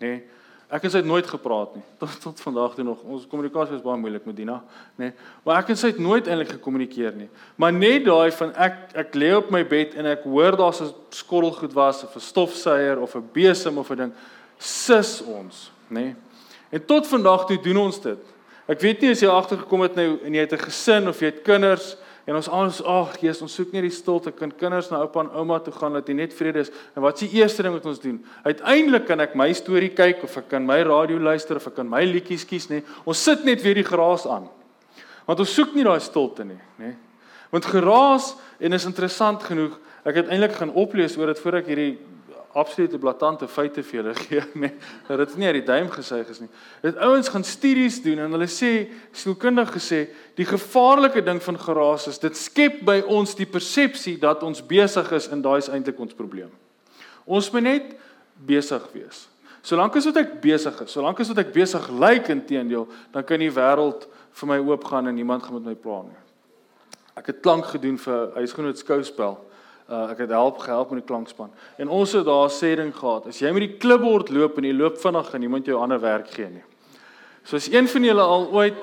[0.00, 0.08] Nê?
[0.08, 0.22] Nee,
[0.70, 1.84] ek en sy het nooit gepraat nie.
[2.00, 3.02] Tot tot vandag toe nog.
[3.02, 4.62] Ons kommunikasie is baie moeilik met Dina,
[4.96, 5.04] nê?
[5.04, 5.12] Nee,
[5.44, 7.28] maar ek en sy het nooit eintlik gekommunikeer nie.
[7.56, 10.94] Maar net daai van ek ek lê op my bed en ek hoor daar's 'n
[11.10, 14.12] skottelgoed was of 'n stofsuier of 'n besem of 'n ding,
[14.56, 16.10] sis ons nê.
[16.10, 16.14] Nee?
[16.72, 18.30] En tot vandag toe doen ons dit.
[18.70, 21.28] Ek weet nie as jy agtergekom het nou en jy het 'n gesin of jy
[21.28, 25.02] het kinders en ons alles ag Jesus ons soek net die stilte kan kinders na
[25.02, 26.70] oupa en ouma toe gaan dat jy net vrede is.
[26.94, 28.24] En wat is die eerste ding wat ons doen?
[28.44, 31.88] Uiteindelik kan ek my storie kyk of ek kan my radio luister of ek kan
[31.88, 32.82] my liedjies kies nê.
[33.04, 34.48] Ons sit net weer die geraas aan.
[35.26, 36.94] Want ons soek nie daai stilte nie, nê.
[37.50, 39.78] Want geraas en is interessant genoeg.
[40.04, 41.98] Ek het eintlik gaan oplees oor dit voor ek hierdie
[42.58, 44.72] absolute blaatante feite vir julle gee, nee.
[45.08, 46.50] Dat dit nie uit die duim gesuig is nie.
[46.84, 48.72] Dit ouens gaan studies doen en hulle sê,
[49.16, 50.04] sielkundig gesê,
[50.38, 55.12] die gevaarlike ding van geraas is dit skep by ons die persepsie dat ons besig
[55.16, 56.50] is en daai is eintlik ons probleem.
[57.24, 57.92] Ons moet net
[58.46, 59.26] besig wees.
[59.62, 63.24] Solank as wat ek besig is, solank as wat ek besig lyk like, inteendeel, dan
[63.26, 64.08] kan die wêreld
[64.40, 66.18] vir my oopgaan en niemand gaan met my praat nie.
[67.20, 69.36] Ek het klank gedoen vir huisgenoot skouspel.
[69.90, 71.50] Uh, ek het help gehelp met die klankspan.
[71.76, 73.26] En ons het daar sê ding gehad.
[73.28, 76.30] As jy met die klipbord loop en jy loop vinnig en iemand jou ander werk
[76.32, 76.62] gee nie.
[77.44, 78.78] So as een van julle al ooit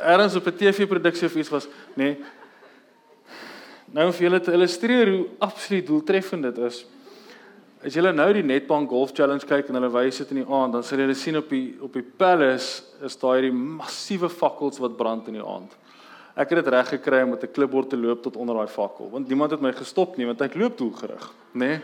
[0.00, 1.94] ergens op 'n TV-produksie of iets was, nê.
[1.96, 2.16] Nee,
[3.94, 6.84] nou vir julle te illustreer hoe absoluut doeltreffend dit is.
[7.84, 10.72] As julle nou die Netbank Golf Challenge kyk en hulle wys dit in die aand,
[10.72, 14.96] dan sal julle sien op die op die palace is daai die massiewe fakkels wat
[14.96, 15.76] brand in die aand.
[16.34, 19.10] Ek het dit reg gekry om met 'n klipbord te loop tot onder daai fakkel,
[19.10, 21.58] want niemand het my gestop nie want ek loop doelgerig, nê?
[21.58, 21.80] Nee?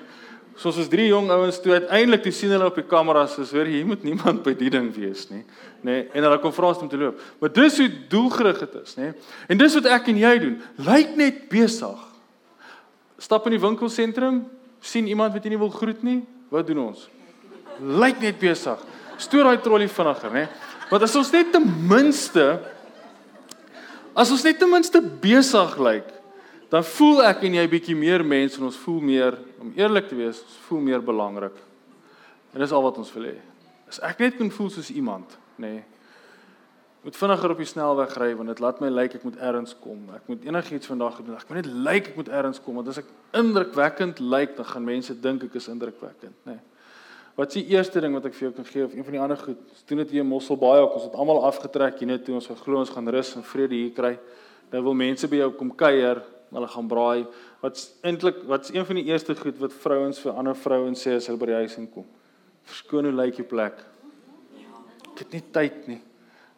[0.57, 3.65] Soos ons drie jong ouens toe uiteindelik te sien hulle op die kameras, is hoor
[3.65, 5.45] hier moet niemand by die ding wees nie,
[5.81, 5.85] nê?
[5.85, 6.09] Nee?
[6.13, 7.21] En hulle kom vra ons om te loop.
[7.41, 9.03] Maar dis hoe doelgerig dit is, nê?
[9.03, 9.13] Nee?
[9.49, 10.63] En dis wat ek en jy doen.
[10.77, 12.03] Lyk net besig.
[13.19, 14.43] Stap in die winkelsentrum,
[14.81, 17.09] sien iemand wat jy nie wil groet nie, wat doen ons?
[17.81, 18.83] Lyk net besig.
[19.17, 20.47] Stoor daai trolly vinniger, nê?
[20.91, 22.59] Want as ons net ten minste
[24.20, 26.09] As ons net ten minste besig lyk,
[26.70, 30.18] dan voel ek en jy bietjie meer mens en ons voel meer om eerlik te
[30.18, 31.56] wees, ons voel meer belangrik.
[32.52, 33.38] En dis al wat ons wil hê.
[33.90, 35.72] As ek net kan voel soos iemand, nê.
[35.78, 35.87] Nee,
[37.00, 40.02] moet vinniger op die snelweg ry want dit laat my lyk ek moet ergens kom.
[40.12, 41.37] Ek moet enigiets vandag doen.
[41.38, 43.09] Ek moet net lyk ek moet ergens kom want as ek
[43.40, 46.59] indrukwekkend lyk, dan gaan mense dink ek is indrukwekkend, nê.
[46.59, 46.69] Nee.
[47.40, 49.20] Wat is die eerste ding wat ek vir jou kan gee of een van die
[49.24, 49.61] ander goed?
[49.88, 50.83] Doen dit hier in Mosselbaai.
[50.83, 53.94] Ons het almal afgetrek hier net toe ons geglo ons gaan rus en vrede hier
[53.96, 54.11] kry.
[54.74, 56.20] Nou wil mense by jou kom kuier,
[56.53, 57.22] hulle gaan braai.
[57.62, 61.31] Wat's eintlik wat's een van die eerste goed wat vrouens vir ander vrouens sê as
[61.31, 62.05] hulle by die huis inkom?
[62.74, 63.81] Verskoon hoe lyk die plek?
[65.14, 65.98] Ek het nie tyd nie.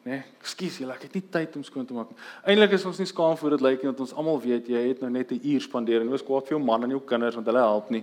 [0.03, 2.19] Nee, ekskuus julle, ek het nie tyd om skoon te maak nie.
[2.51, 5.07] Eintlik is ons nie skaam voor dit lyk nie want ons almal weet jy het
[5.07, 7.39] nou net 'n uur spandeer en jy is kwaad vir jou man en jou kinders
[7.39, 8.03] want hulle help nie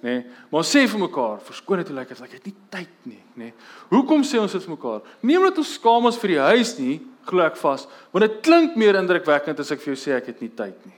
[0.00, 0.08] nê.
[0.08, 3.06] Nee, maar ons sê vir mekaar, verskoon dit hoe lyk dit, ek het nie tyd
[3.08, 3.50] nie, nê.
[3.50, 3.54] Nee.
[3.92, 5.04] Hoekom sê ons dit vir mekaar?
[5.22, 6.96] Nie omdat ons skaam ons vir die huis nie,
[7.28, 10.40] glo ek vas, want dit klink meer indrukwekkend as ek vir jou sê ek het
[10.40, 10.96] nie tyd nie.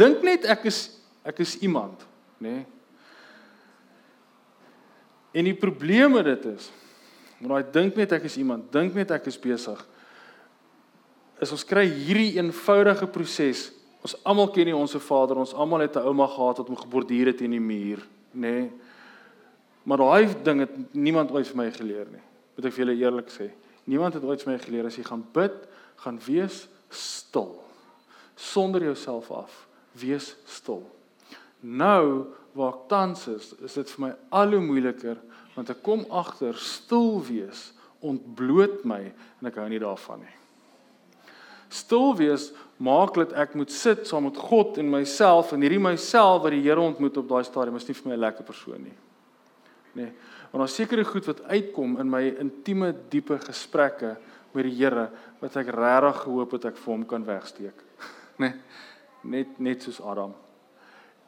[0.00, 0.82] Dink net ek is
[1.26, 2.06] ek is iemand,
[2.40, 2.60] nê.
[2.60, 2.68] Nee.
[5.36, 6.70] En die probleem met dit is,
[7.38, 9.84] wanneer jy dink net ek is iemand, dink net ek is besig,
[11.40, 13.68] is ons kry hierdie eenvoudige proses
[14.00, 17.26] Ons almal ken nie ons Vader, ons almal het 'n ouma gehad wat hom geborduur
[17.26, 18.00] het in die muur
[18.32, 18.54] nê.
[18.60, 18.70] Nee.
[19.82, 22.22] Maar daai ding het niemand ooit vir my geleer nie.
[22.56, 23.48] Moet ek vir julle eerlik sê.
[23.90, 25.56] Niemand het ooit vir my geleer as jy gaan bid,
[26.04, 27.56] gaan wees stil.
[28.36, 29.54] Sonder jouself af.
[29.98, 30.84] Wees stil.
[31.60, 35.18] Nou waar ek tans is, is dit vir my al hoe moeiliker
[35.54, 37.70] want ek kom agter stil wees
[38.06, 40.39] ontbloot my en ek hou nie daarvan nie.
[41.70, 42.50] Stil wees
[42.82, 46.62] maak dat ek moet sit saam met God en myself en hierdie myself wat die
[46.64, 48.98] Here ontmoet op daai stadium is nie vir my 'n lekker persoon nie.
[49.94, 50.12] Nee,
[50.50, 54.16] want daar sekerre goed wat uitkom in my intieme diepe gesprekke
[54.52, 57.74] met die Here wat ek regtig gehoop het ek vir hom kan wegsteek.
[58.40, 58.54] Nee.
[59.22, 60.32] Net net soos Adam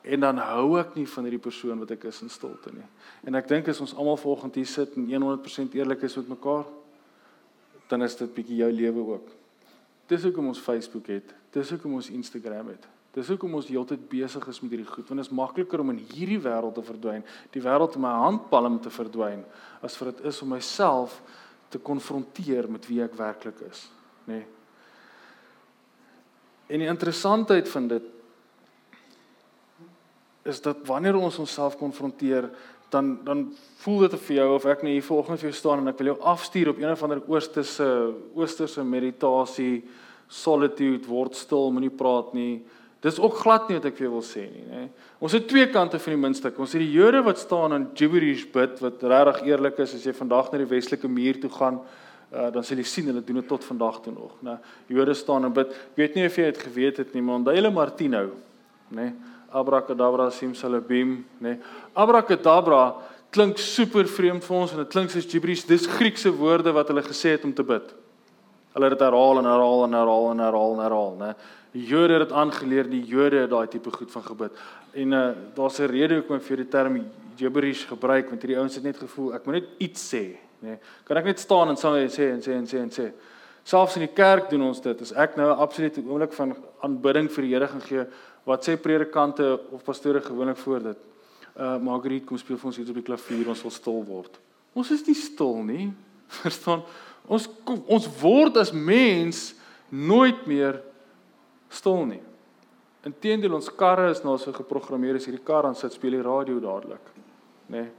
[0.02, 2.86] en dan hou ek nie van hierdie persoon wat ek is in stilte nie.
[3.26, 6.66] En ek dink as ons almal volgende hier sit en 100% eerlik is met mekaar,
[7.88, 9.30] dan is dit bietjie jou lewe ook.
[10.10, 11.34] Dis hoekom ons Facebook het.
[11.54, 12.88] Dis hoekom ons Instagram het.
[13.12, 16.00] Dis hoekom ons heeltyd besig is met hierdie goed want dit is makliker om in
[16.14, 19.42] hierdie wêreld te verdwyn, die wêreld in my handpalm te verdwyn
[19.84, 21.18] as vir dit is om myself
[21.72, 23.84] te konfronteer met wie ek werklik is,
[24.24, 24.40] nê?
[24.40, 24.48] Nee.
[26.72, 28.04] En die interessantheid van dit
[30.48, 32.48] is dat wanneer ons onsself konfronteer,
[32.92, 33.46] dan dan
[33.82, 36.12] voel dit vir jou of ek net hier vanoggend vir jou staan en ek wil
[36.12, 37.88] jou afstuur op een of ander oosterse
[38.38, 39.82] oosterse meditasie,
[40.28, 42.62] solitude, word stil, moenie praat nie.
[43.02, 44.84] Dis ook glad nie wat ek vir jou wil sê nie, nê.
[45.22, 46.60] Ons het twee kante van die muntstuk.
[46.62, 50.14] Ons het die Jode wat staan in gibberish bid wat regtig eerlik is as jy
[50.14, 51.80] vandag na die westelike muur toe gaan,
[52.30, 54.54] uh, dan sal jy sien hulle doen dit tot vandag toe nog, nê.
[54.94, 55.74] Jode staan en bid.
[55.74, 58.22] Ek weet nie of jy dit geweet het nie, maar onthou hulle Martino,
[58.94, 59.10] nê.
[59.52, 61.54] Abracadabra simsalabim, nê.
[61.54, 61.58] Nee.
[61.94, 62.94] Abracadabra
[63.32, 65.64] klink super vreemd vir ons en dit klink soos gibberish.
[65.68, 67.94] Dis Griekse woorde wat hulle gesê het om te bid.
[68.72, 71.32] Hulle het dit herhaal en herhaal en herhaal en herhaal en herhaal, nê.
[71.72, 74.62] Die Jode het dit aangeleer, die Jode het daai tipe goed van gebid.
[74.92, 77.04] En uh daar's 'n rede hoekom ek vir die term
[77.36, 80.78] gibberish gebruik want hierdie ouens het net gevoel ek moet net iets sê, nê.
[81.04, 83.12] Kan ek net staan en sê en sê en sê en sê en sê.
[83.64, 85.00] Selfs in die kerk doen ons dit.
[85.00, 88.06] As ek nou 'n absolute oomblik van aanbidding vir die Here gaan gee,
[88.44, 90.98] Wat sê predikante of pastore gewoonlik voor dit?
[91.52, 94.38] Uh Margriet kom speel vir ons iets op die klavier, ons wil stil word.
[94.74, 95.86] Ons is nie stil nie.
[96.42, 96.82] Verstaan?
[97.28, 97.48] Ons
[97.86, 99.52] ons word as mens
[99.88, 100.80] nooit meer
[101.70, 102.22] stil nie.
[103.06, 106.60] Inteendeel ons karre is nou so geprogrammeer as hierdie kar aan sit speel die radio
[106.62, 107.02] dadelik,
[107.66, 107.82] nê?
[107.82, 107.90] Nee.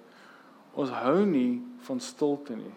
[0.74, 2.72] Ons hou nie van stilte nie.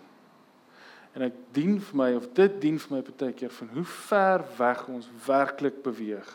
[1.17, 4.45] En ek dien vir my of dit dien vir my baie keer van hoe ver
[4.59, 6.35] weg ons werklik beweeg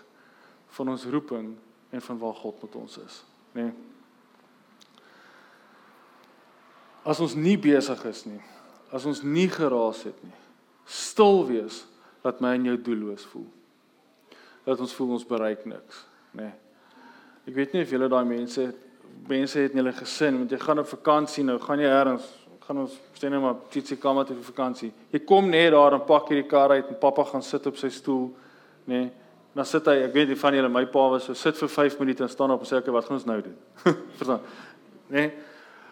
[0.71, 1.53] van ons roeping
[1.91, 3.23] en van waar God met ons is,
[3.55, 3.67] nê?
[3.67, 3.71] Nee.
[7.01, 8.41] As ons nie besig is nie,
[8.93, 10.37] as ons nie geraas het nie,
[10.85, 11.81] stil wees
[12.21, 13.47] dat my en jou doelloos voel.
[14.67, 16.03] Dat ons voel ons bereik niks,
[16.37, 16.45] nê?
[16.45, 16.57] Nee.
[17.49, 18.67] Ek weet nie of julle daai mense
[19.27, 22.27] mense het in hulle gesin, want jy gaan op vakansie nou, gaan jy eers
[22.61, 24.91] gaan ons sê net maar ietsie kom uit vir vakansie.
[25.11, 27.89] Jy kom net daar en pak hierdie kar uit en pappa gaan sit op sy
[27.91, 28.29] stoel,
[28.85, 29.01] nê?
[29.01, 29.09] Nee,
[29.53, 31.99] dan sit hy, ek weet nie van julle my pa was so sit vir 5
[31.99, 33.57] minute en staan op en sê okay, wat gaan ons nou doen?
[34.17, 34.39] Verstaan?
[35.11, 35.31] Nee.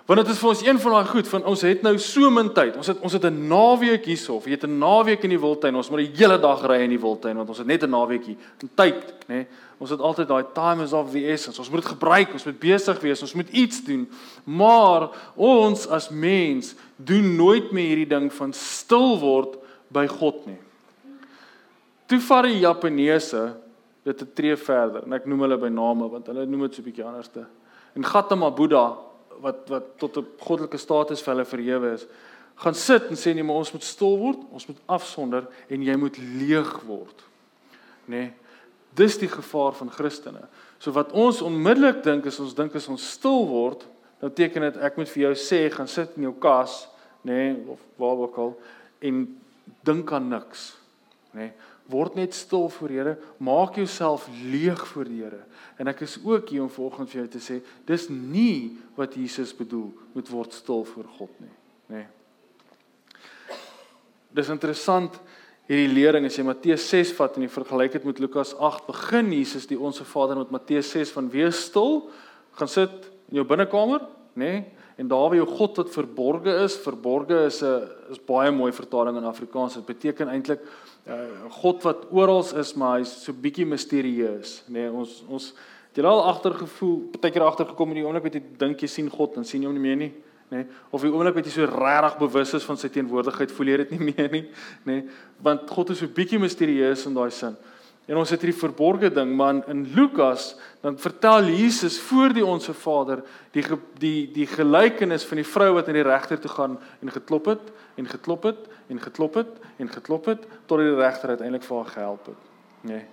[0.10, 2.48] Want dit is vir ons een van daai goed van ons het nou so min
[2.56, 2.78] tyd.
[2.82, 5.76] Ons het ons het 'n naweek hierso of jy het 'n naweek in die wildtuin.
[5.76, 8.38] Ons moet die hele dag ry in die wildtuin want ons het net 'n naweekie.
[8.62, 9.36] En tyd, nê?
[9.36, 11.60] Nee, ons het altyd daai time is of the essence.
[11.60, 14.10] Ons moet dit gebruik, ons moet besig wees, ons moet iets doen.
[14.43, 20.58] Maar ons as mens doen nooit meer hierdie ding van stil word by God nie.
[22.10, 23.43] Toe vat die Japaneese
[24.04, 26.82] dit 'n tree verder en ek noem hulle by name want hulle noem dit so
[26.82, 27.45] 'n bietjie anderste.
[27.95, 28.98] En Gautama Buddha
[29.41, 32.08] wat wat tot 'n goddelike status vir hulle verhewe is,
[32.56, 35.95] gaan sit en sê nee, maar ons moet stil word, ons moet afsonder en jy
[35.95, 37.24] moet leeg word.
[38.06, 38.17] Nê?
[38.17, 38.34] Nee,
[38.95, 40.48] dis die gevaar van Christene.
[40.80, 43.86] So wat ons onmiddellik dink is ons dink as ons stil word,
[44.19, 46.88] dan beteken dit ek moet vir jou sê gaan sit in jou kas,
[47.24, 48.58] nê, nee, of waar ook al
[49.00, 49.41] en
[49.84, 50.76] dink aan niks.
[51.32, 51.39] Nê?
[51.39, 51.54] Nee,
[51.89, 55.41] word net stil voor Here, maak jouself leeg voor die Here.
[55.78, 59.56] En ek is ook hier om volgens vir jou te sê, dis nie wat Jesus
[59.56, 61.54] bedoel met word stil voor God nie,
[61.89, 62.04] nê.
[62.04, 62.08] Nee.
[64.36, 65.15] Dis interessant
[65.69, 69.32] hierdie lering as jy Matteus 6 vat en jy vergelyk dit met Lukas 8, begin
[69.34, 72.04] Jesus die onsse Vader met Matteus 6 van wees stil,
[72.58, 74.06] gaan sit in jou binnekamer,
[74.38, 74.54] nê?
[74.60, 74.67] Nee,
[74.99, 79.17] en daar waar jou God wat verborge is, verborge is 'n is baie mooi vertaling
[79.17, 79.73] in Afrikaans.
[79.75, 80.60] Dit beteken eintlik
[81.10, 84.86] uh, God wat oral is, maar hy's so bietjie misterieus, nê.
[84.86, 85.52] Nee, ons ons
[85.89, 89.10] het jy al agtergevoel, baie keer agtergekom in die oomblik wat jy dink jy sien
[89.12, 90.12] God, dan sien jy hom nie meer nie,
[90.50, 90.63] nê.
[90.63, 93.82] Nee, of die oomblik wat jy so regtig bewus is van sy teenwoordigheid, voel jy
[93.84, 94.45] dit nie meer nie,
[94.86, 95.02] nê.
[95.02, 97.58] Nee, want God is so bietjie misterieus in daai sin.
[98.10, 102.74] En ons het hierdie verborgde ding, maar in Lukas dan vertel Jesus voor die onsse
[102.74, 103.22] Vader
[103.54, 103.62] die
[104.02, 107.69] die die gelykenis van die vrou wat na die regter toe gaan en geklop het
[108.02, 111.93] en geklop het en geklop het en geklop het tot die regter uiteindelik vir haar
[111.93, 112.50] gehelp het.
[112.82, 112.98] Nê.
[112.98, 113.06] Nee.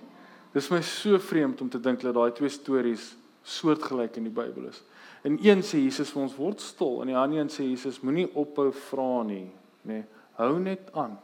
[0.57, 3.11] Dis my so vreemd om te dink dat daai twee stories
[3.45, 4.81] soortgelyk in die Bybel is.
[5.27, 8.01] In een sê Jesus vir ons word stil en in die ander een sê Jesus
[8.01, 9.45] moenie ophou vra nie,
[9.85, 10.01] nê.
[10.01, 10.05] Nee,
[10.41, 11.17] hou net aan.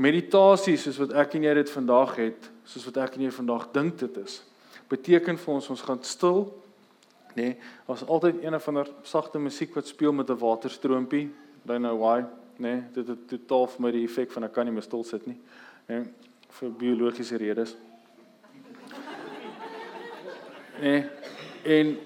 [0.00, 3.66] Meditasie soos wat ek en jy dit vandag het, soos wat ek en jy vandag
[3.74, 4.38] dink dit is,
[4.88, 6.46] beteken vir ons ons gaan stil.
[7.36, 7.56] Nê, nee,
[7.90, 11.28] ons altyd een of ander sagte musiek wat speel met 'n waterstroompie.
[11.64, 12.24] Don't know why,
[12.58, 12.80] nê.
[12.80, 15.26] Nee, dit het totaal vir my die effek van ek kan nie meer stil sit
[15.26, 15.38] nie.
[15.88, 16.04] Nê, nee,
[16.48, 17.76] vir biologiese redes.
[20.80, 21.04] Nee,
[21.64, 21.98] en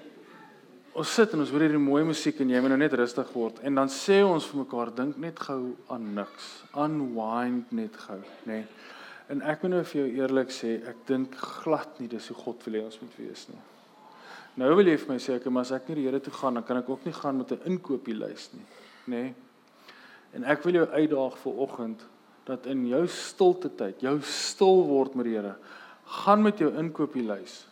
[0.95, 3.59] ons sit en ons hoor hierdie mooi musiek en jy moet nou net rustig word.
[3.67, 6.51] En dan sê ons vir mekaar dink net gou aan niks.
[6.85, 8.61] Unwind net gou nê?
[8.61, 8.67] Nee.
[9.33, 12.61] en ek moet nou vir jou eerlik sê ek dink glad nie dis hoe God
[12.67, 13.61] wil hê ons moet wees nie.
[14.61, 16.59] Nou wil jy vir my sê ek maar as ek nie die Here toe gaan
[16.59, 18.65] dan kan ek ook nie gaan met 'n inkopieslys nie
[19.07, 19.23] nê?
[19.23, 19.33] Nee.
[20.33, 22.05] en ek wil jou uitdaag vir oggend
[22.45, 25.55] dat in jou stilte tyd jou stil word met die Here.
[26.05, 27.65] Gaan met jou inkopieslys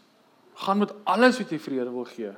[0.55, 2.33] gaan met alles wat jy vir die Here wil gee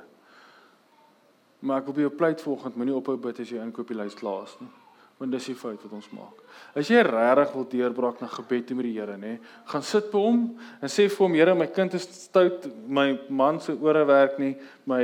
[1.66, 4.58] Maar ek wil by jou pleit vanoggend moenie ophou bid as jy inkopieslys klaar is
[4.62, 4.72] nie.
[5.16, 6.42] Want dis die fout wat ons maak.
[6.76, 9.30] As jy regtig wil deurbraak na gebed met die Here, nê,
[9.70, 13.56] gaan sit by hom en sê vir hom, Here, my kind is stout, my man
[13.64, 14.52] se ore werk nie,
[14.84, 15.00] my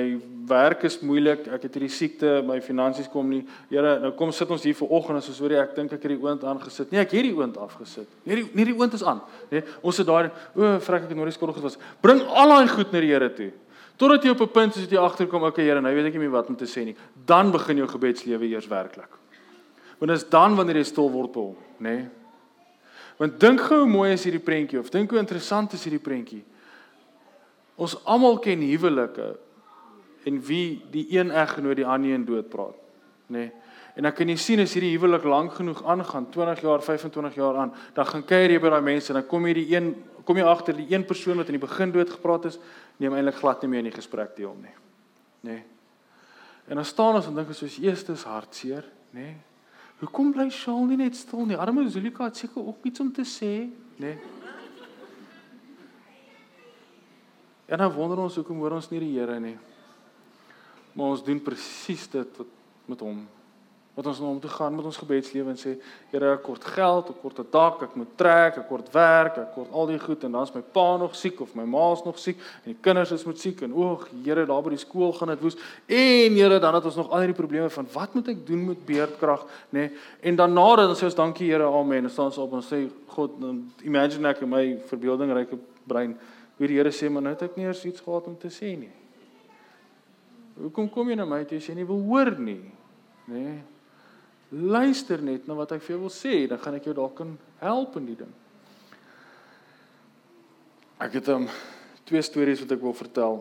[0.51, 3.40] werk is moeilik, ek het hierdie siekte, my finansies kom nie.
[3.72, 6.20] Here, nou kom sit ons hier vanoggend en ons hoor ek dink ek het die
[6.20, 6.92] oond aangesit.
[6.92, 8.12] Nee, ek het die oond afgesit.
[8.29, 9.64] Nee, die nee, die oond is aan, nê.
[9.81, 11.81] Ons sit daar, o, vrek ek het nooit skool gewas.
[12.05, 13.48] Bring al daai goed na die Here toe.
[14.03, 16.27] Totdat jy op 'n punt is dat jy agterkom, okay Here, nou weet ek nie
[16.27, 16.97] meer wat om te sê nie.
[17.25, 19.15] Dan begin jou gebedslewe eers werklik.
[19.99, 21.91] Want dit is dan wanneer jy stil word by hom, nê?
[21.91, 22.09] Nee?
[23.19, 26.43] Want dink gou hoe mooi is hierdie prentjie of dink hoe interessant is hierdie prentjie.
[27.77, 29.37] Ons almal ken huwelike
[30.25, 32.75] en wie die een eggenoot die ander een doodpraat,
[33.29, 33.38] nê?
[33.38, 33.53] Nee?
[33.95, 37.57] En dan kan jy sien as hierdie huwelik lank genoeg aangaan, 20 jaar, 25 jaar
[37.57, 40.38] aan, dan gaan kuier jy by daai mense en dan kom jy die een kom
[40.38, 42.59] jy agter die een persoon wat in die begin dood gepraat is,
[42.97, 44.75] neem eintlik glad nie meer in die gesprek deel nie.
[45.43, 45.53] Nê.
[45.53, 45.63] Nee.
[46.71, 49.25] En dan staan ons en dink soos eerstes hartseer, nê.
[49.33, 49.41] Nee.
[50.03, 51.57] Hoekom bly Shaal nie net stil nie?
[51.57, 53.53] Arme Zulika het seker ook iets om te sê,
[53.99, 54.15] nê.
[54.15, 54.41] Nee.
[57.73, 59.55] En dan wonder ons hoekom hoor ons nie die Here nie.
[60.93, 62.59] Maar ons doen presies dit wat
[62.91, 63.23] met hom
[63.95, 65.75] wat ons nou om te gaan met ons gebedslewe en sê
[66.13, 69.53] Here ek kort geld, ek kort 'n dak, ek moet trek, ek kort werk, ek
[69.55, 72.37] kort al die goed en dan's my pa nog siek of my ma's nog siek
[72.65, 75.41] en die kinders is moet siek en oeg Here daar by die skool gaan dit
[75.41, 78.67] woes en Here dan het ons nog al hierdie probleme van wat moet ek doen
[78.67, 79.91] met beerdkrag nê nee?
[80.23, 82.89] en dan nadat dan sê ons dankie Here amen en staan ons op en sê
[83.09, 83.31] God
[83.85, 86.17] imagine ek in my verbeeldingryke brein
[86.57, 88.73] hoe die Here sê maar nou het ek nie eers iets gehad om te sê
[88.77, 88.93] nie
[90.53, 92.61] Hoekom kom jy na my toe as jy nie wil hoor nie
[93.29, 93.61] nê nee?
[94.53, 97.31] Luister net na wat ek vir jou wil sê, dan gaan ek jou dalk kan
[97.62, 98.33] help in die ding.
[101.01, 101.49] Ek het um
[102.05, 103.41] twee stories wat ek wil vertel.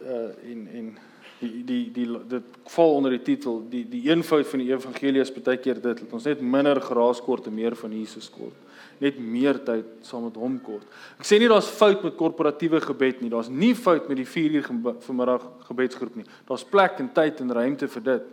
[0.00, 0.94] Uh en en
[1.40, 5.32] die die die dit val onder die titel die die eenvoud van die evangelie is
[5.34, 8.56] baie keer dit dat ons net minder geraas kort en meer van Jesus kort.
[9.02, 10.86] Net meer tyd saam met hom kort.
[11.18, 13.32] Ek sê nie daar's fout met korporatiewe gebed nie.
[13.32, 14.70] Daar's nie fout met die 4 uur
[15.04, 16.28] vanmiddag gebedsgroep nie.
[16.48, 18.30] Daar's plek en tyd en ruimte vir dit.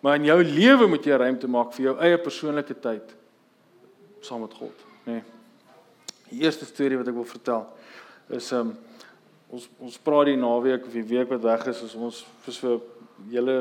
[0.00, 3.14] Maar in jou lewe moet jy ruimte maak vir jou eie persoonlike tyd
[4.20, 5.18] saam met God, nê.
[5.18, 5.22] Nee.
[6.28, 7.64] Die eerste storie wat ek wil vertel
[8.36, 8.74] is um
[9.48, 12.74] ons ons praat die naweek of die week wat weg is, is ons vir vir
[13.32, 13.56] julle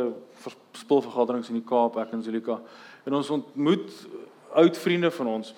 [0.76, 2.60] spulvergaderings in die Kaap, ek en Zulika.
[3.08, 3.88] En ons ontmoet
[4.60, 5.54] oud vriende van ons.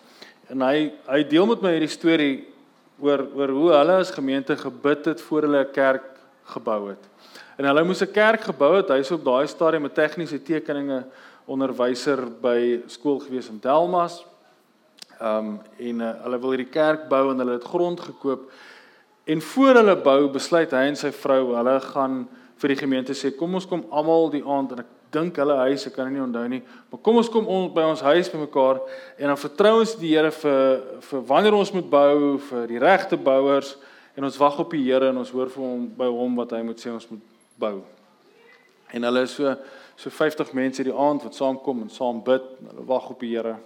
[0.54, 2.36] En hy hy deel met my hierdie storie
[3.02, 6.06] oor oor hoe hulle as gemeente gebid het voor hulle 'n kerk
[6.54, 7.09] gebou het.
[7.60, 8.88] En hulle moes 'n kerk gebou het.
[8.88, 11.04] Hy's op daai stadium 'n tegniese tekeninge
[11.46, 14.26] onderwyser by skool gewees in Delmas.
[15.20, 18.52] Ehm um, en uh, hulle wil hierdie kerk bou en hulle het grond gekoop.
[19.26, 23.36] En voor hulle bou, besluit hy en sy vrou, hulle gaan vir die gemeente sê,
[23.36, 26.48] kom ons kom almal die aand en ek dink hulle huis, ek kan nie onthou
[26.48, 28.80] nie, maar kom ons kom on, by ons huis bymekaar
[29.18, 33.18] en dan vertrou ons die Here vir vir wanneer ons moet bou, vir die regte
[33.18, 33.78] bouers
[34.16, 36.64] en ons wag op die Here en ons hoor vir hom by hom wat hy
[36.64, 37.84] moet sê ons moet bou.
[38.94, 39.56] En hulle is so
[40.00, 43.58] so 50 mense die aand wat saamkom en saam bid, hulle wag op die Here.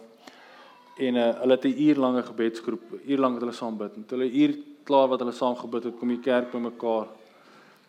[0.98, 3.96] En uh, hulle het 'n uur lange gebedsgroep, uur lank wat hulle saam bid.
[3.96, 7.08] En toe hulle uur klaar wat hulle saam gebid het, kom die kerk bymekaar.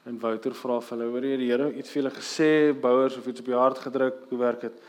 [0.04, 2.50] En Wouter vra vir hulle, hoor jy die Here iets vir hulle gesê,
[2.80, 4.82] bouers of iets op die hart gedruk, hoe werk dit?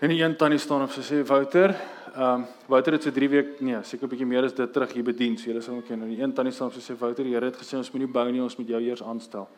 [0.00, 1.76] En die een tannie staan op sy sê Wouter,
[2.14, 4.92] ehm um, Wouter het so 3 week nee, seker 'n bietjie meer as dit terug
[4.92, 5.36] hier bedien.
[5.36, 6.02] So julle sal ook ken.
[6.02, 8.10] En die een tannie staan op sy sê Wouter, die Here het gesê ons moenie
[8.12, 9.48] bou nie, ons moet jou eers aanstel.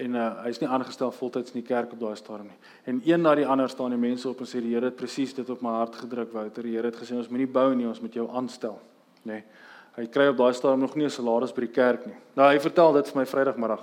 [0.00, 2.60] En uh, hy's nie aangestel voltyds in die kerk op daai stadium nie.
[2.88, 5.34] En een na die ander staan die mense op en sê die Here het presies
[5.36, 6.64] dit op my hart gedruk Wouter.
[6.64, 8.78] Die Here het gesê ons moenie bou nie, ons moet jou aanstel,
[9.22, 9.42] nê.
[9.42, 9.44] Nee.
[9.92, 12.16] Hy kry op daai stadium nog nie 'n salaris by die kerk nie.
[12.34, 13.82] Nou hy vertel dit vir my Vrydagmiddag.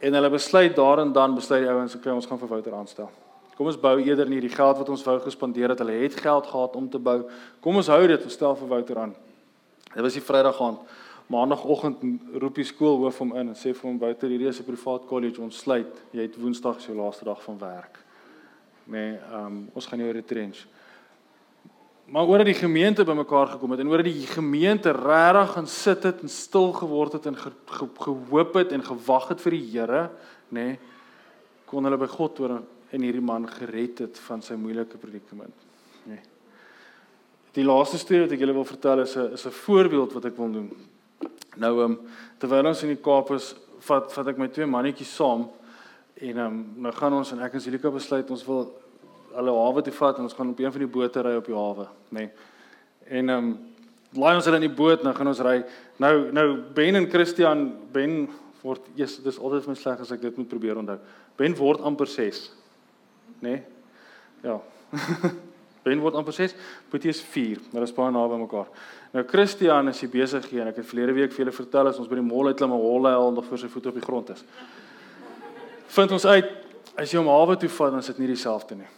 [0.00, 3.10] En hulle besluit daar en dan besluit die ouens, okay, ons gaan vir Wouter aanstel.
[3.56, 5.78] Kom ons bou eerder nie die geld wat ons wou gespandeer het.
[5.78, 7.22] Hulle het geld gehad om te bou.
[7.60, 9.14] Kom ons hou dit, ons stel vir Wouter aan.
[9.94, 10.78] Dit was die Vrydag aand.
[11.32, 12.02] Maandagoggend
[12.42, 15.40] roep die skoolhoof hom in en sê vir hom Wouter, hierdie is 'n privaat kollege,
[15.40, 16.04] ons sluit.
[16.12, 17.98] Jy het Woensdag se laaste dag van werk.
[18.84, 20.66] Nee, ehm um, ons gaan jou retrench
[22.12, 25.66] maar oor dat die gemeente bymekaar gekom het en oor dat die gemeente regtig gaan
[25.66, 29.56] sit het en stil geword het en ge, ge, gehoop het en gewag het vir
[29.56, 30.02] die Here,
[30.52, 30.78] nê, nee,
[31.64, 32.58] kon hulle by God hoor
[32.92, 35.56] en hierdie man gered het van sy moeilike predikament,
[36.04, 36.18] nê.
[36.18, 36.28] Nee.
[37.52, 40.36] Die laaste storie wat ek julle wil vertel is 'n is 'n voorbeeld wat ek
[40.36, 40.70] wil doen.
[41.60, 41.98] Nou ehm um,
[42.40, 43.52] terwyl ons in die Kaap is,
[43.84, 45.48] vat vat ek my twee mannetjies saam
[46.16, 48.64] en ehm um, nou gaan ons en ek en Silika besluit ons wil
[49.32, 51.56] hulle hawe toe vat en ons gaan op een van die bote ry op die
[51.56, 52.24] hawe, nê.
[52.24, 52.30] Nee.
[53.20, 53.52] En ehm um,
[54.16, 55.58] laai ons hulle in die boot, nou gaan ons ry.
[56.00, 58.26] Nou nou Ben en Christian, Ben
[58.62, 60.98] word eers dis altyd my sleg as ek dit moet probeer onthou.
[61.36, 62.44] Ben word amper 6.
[63.40, 63.56] Nê?
[63.56, 63.62] Nee?
[64.42, 64.60] Ja.
[65.84, 66.54] ben word amper 6,
[66.90, 68.68] Boetie is 4, maar dit is baie naby mekaar.
[69.12, 71.98] Nou Christian is hier besig hier en ek het verlede week vir julle vertel as
[72.00, 74.30] ons by die mall uitklim en holle al nog voor sy voete op die grond
[74.32, 74.44] is.
[75.92, 76.50] Vind ons uit
[76.96, 78.90] as jy hom hawe toe vat dan is dit nie dieselfde nie.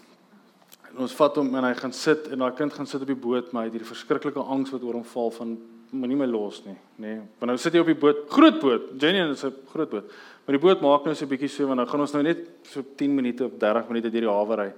[0.92, 3.18] En ons vat hom en hy gaan sit en daai kind gaan sit op die
[3.18, 5.56] boot, maar hy het hierdie verskriklike angs wat oor hom val van
[5.94, 7.16] moenie my los nie, nê.
[7.16, 7.18] Nee.
[7.40, 8.92] Want nou sit hy op die boot, groot boot.
[9.00, 10.10] Jenny is 'n groot boot.
[10.46, 12.38] Maar die boot maak nou so 'n bietjie so want nou gaan ons nou net
[12.62, 14.72] so 10 minute of 30 minute deur die hawe ry.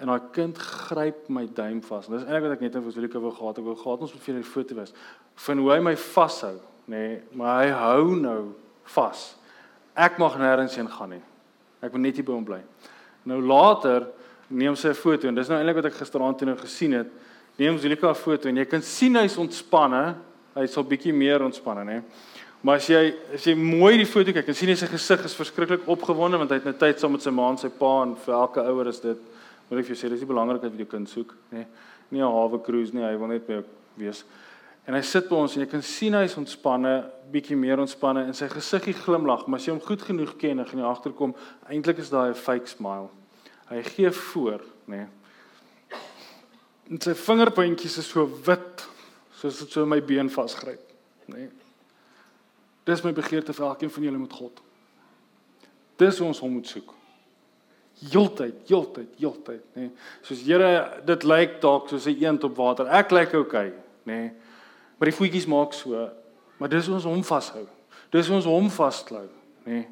[0.00, 2.06] En daai kind gryp my duim vas.
[2.08, 3.58] Dis eintlik wat ek net vir Zulika wou gehad.
[3.60, 4.92] Ek wou gehad ons moet vir 'n foto wys
[5.36, 6.56] van hoe hy my vashou,
[6.88, 6.96] nê.
[6.96, 9.36] Nee, maar hy hou nou vas.
[9.96, 11.22] Ek mag nêrens heen gaan nie.
[11.82, 12.60] Ek moet net hier by hom bly.
[13.24, 14.06] Nou later
[14.48, 17.06] neem sy 'n foto en dis nou eintlik wat ek gisteraand toe nou gesien het.
[17.58, 20.16] Neem Zulika 'n foto en jy kan sien hy's ontspanne.
[20.54, 22.02] Hy's al bietjie meer ontspanne, nê.
[22.62, 25.34] Maar as jy as jy mooi die foto kyk, kan sien hy sy gesig is
[25.34, 28.16] verskriklik opgewonde want hy het net tyd saam met sy ma en sy pa en
[28.16, 29.16] vir elke ouer is dit
[29.70, 31.66] moet ek vir jou sê dis die belangrikheid wat jou kind soek, nê.
[32.10, 33.64] Nie 'n hawe cruise nie, hy wil net by jou
[33.96, 34.24] wees.
[34.86, 38.34] En hy sit by ons en jy kan sien hy's ontspanne, bietjie meer ontspanne en
[38.34, 41.34] sy gesiggie glimlag, maar as jy hom goed genoeg ken en gaan jy agterkom,
[41.68, 43.08] eintlik is daai 'n fake smile.
[43.68, 44.96] Hy gee voor, nê.
[44.96, 45.06] Nee.
[46.90, 48.88] En sy vingerpuntjies is so wit,
[49.32, 50.82] soos dit so my been vasgryp,
[51.28, 51.36] nê.
[51.36, 51.50] Nee.
[52.84, 54.60] Dis my begeerte vir elkeen van julle met God.
[55.96, 56.94] Dis hoe ons hom moet soek.
[58.00, 59.88] Heeltyd, heeltyd, heeltyd, nê.
[59.88, 59.90] Nee.
[60.24, 62.86] Soos Here, dit lyk dalk soos 'n eend op water.
[62.88, 63.72] Ek lyk okay,
[64.04, 64.12] nê.
[64.12, 64.32] Nee.
[64.98, 66.08] Maar die voetjies maak so,
[66.58, 67.66] maar dis ons hom vashou.
[68.10, 69.28] Dis ons hom vasklou,
[69.64, 69.72] nê.
[69.72, 69.88] Nee.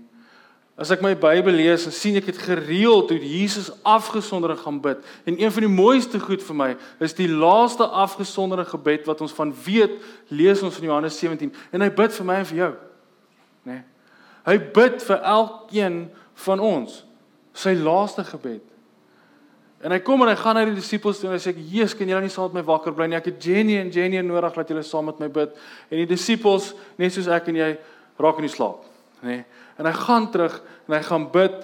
[0.78, 5.00] As ek my Bybel lees, dan sien ek dit gereeld hoe Jesus afgesonderde gaan bid.
[5.26, 6.68] En een van die mooiste goed vir my
[7.02, 9.96] is die laaste afgesonderde gebed wat ons van weet,
[10.30, 12.70] lees ons in Johannes 17 en hy bid vir my en vir jou.
[13.66, 13.72] Né?
[13.72, 13.82] Nee.
[14.46, 15.98] Hy bid vir elkeen
[16.46, 17.02] van ons.
[17.59, 18.64] Sy laaste gebed.
[19.82, 22.09] En hy kom en hy gaan na die disippels toe en hy sê: "Jesus, kan
[22.11, 23.18] julle nie saam met my wakker bly nie?
[23.18, 25.54] Ek het Jenny en Jenny nodig dat julle saam met my bid."
[25.90, 27.70] En die disippels, net soos ek en jy,
[28.18, 28.82] raak in die slaap,
[29.22, 29.28] né?
[29.38, 29.44] Nee
[29.78, 31.59] en hy gaan terug en hy gaan bid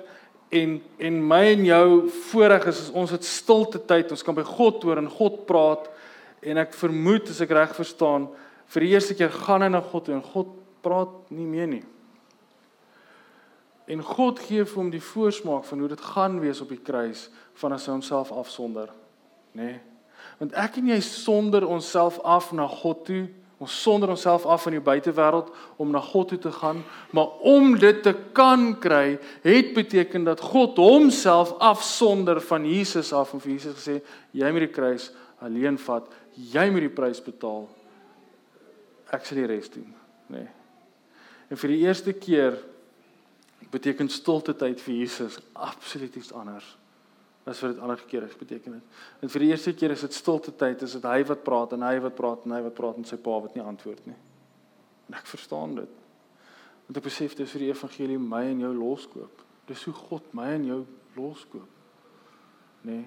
[0.55, 0.77] en
[1.09, 1.87] en my en jou
[2.31, 5.89] voorreg is ons het stilte tyd ons kan by God hoor en God praat
[6.45, 8.29] en ek vermoed as ek reg verstaan
[8.75, 11.83] vir die eerste keer gaan hy na God toe en God praat nie meer nie
[13.87, 17.29] en God gee vir hom die voorsmaak van hoe dit gaan wees op die kruis
[17.61, 18.93] van as hy homself afsonder
[19.55, 19.81] nê nee.
[20.41, 23.25] want ek en jy sonder onsself af na God toe
[23.65, 26.83] Ons sonder onsself af in die buitewêreld om na God toe te gaan,
[27.15, 29.15] maar om dit te kan kry,
[29.47, 34.01] het beteken dat God homself afsonder van Jesus af en vir Jesus gesê,
[34.35, 35.13] jy moet die kruis
[35.45, 37.65] alleen vat, jy moet die prys betaal.
[39.15, 39.89] Ek sal die res doen,
[40.35, 40.43] nê.
[40.43, 40.53] Nee.
[41.53, 42.57] En vir die eerste keer
[43.75, 46.77] beteken stilte tyd vir Jesus absoluut iets anders
[47.45, 49.01] as wat dit ander kere beteken het.
[49.21, 51.83] En vir die eerste keer is dit stilte tyd, is dit hy wat praat en
[51.85, 54.17] hy wat praat en hy wat praat en sy pa wat nie antwoord nie.
[55.11, 55.99] En ek verstaan dit.
[56.87, 59.45] Want ek besef dis vir die evangelie my en jou loskoop.
[59.69, 60.81] Dis hoe God my en jou
[61.19, 61.69] loskoop.
[62.89, 62.97] Nê?
[62.97, 63.05] Nee.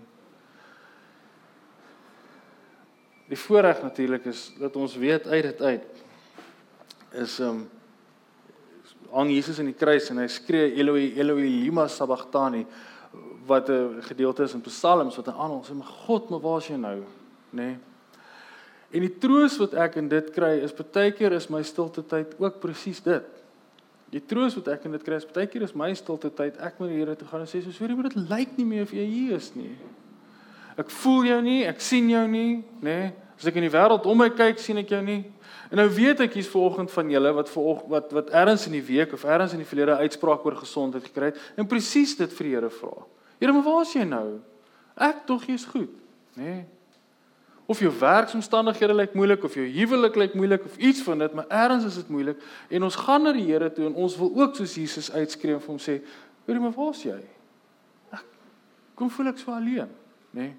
[3.27, 6.03] Die voorreg natuurlik is dat ons weet uit dit uit
[7.25, 7.65] is um
[9.11, 12.65] hang Jesus in die kruis en hy skree Eloi Eloi lima sabachthani
[13.47, 16.67] wat 'n gedeelte is in Psalms wat 'n ander sê, "Maar God, maar waar is
[16.67, 17.03] jy nou?" nê?
[17.51, 17.77] Nee.
[18.91, 22.35] En die troos wat ek in dit kry is baie keer is my stilte tyd
[22.39, 23.23] ook presies dit.
[24.09, 26.79] Die troos wat ek in dit kry is baie keer is my stilte tyd ek
[26.79, 28.91] moet die Here toe gaan en sê, "So, sorry, maar dit lyk nie meer of
[28.91, 29.75] jy hier is nie."
[30.77, 32.83] Ek voel jou nie, ek sien jou nie, nê?
[32.83, 33.13] Nee.
[33.37, 35.25] As ek in die wêreld om my kyk, sien ek jou nie.
[35.69, 38.85] En nou weet ek hier's vanoggend van julle wat vanoggend wat wat ergens in die
[38.87, 42.47] week of ergens in die verlede uitspraak oor gesondheid gekry het en presies dit vir
[42.47, 42.93] die Here vra.
[43.37, 44.39] Here, maar waar is jy nou?
[44.95, 45.91] Ek tog jy's goed,
[46.39, 46.43] nê?
[46.43, 46.65] Nee.
[47.67, 51.49] Of jou werksomstandighede lyk moeilik of jou huwelik lyk moeilik of iets van dit, maar
[51.51, 52.39] ergens is dit moeilik
[52.71, 55.59] en ons gaan na die Here toe en ons wil ook soos Jesus uitskree en
[55.59, 55.99] vir hom sê,
[56.47, 57.19] "Here, maar waar is jy?"
[58.13, 58.23] Ek
[58.95, 59.91] kom voel ek so alleen,
[60.31, 60.47] nê?
[60.47, 60.55] Nee.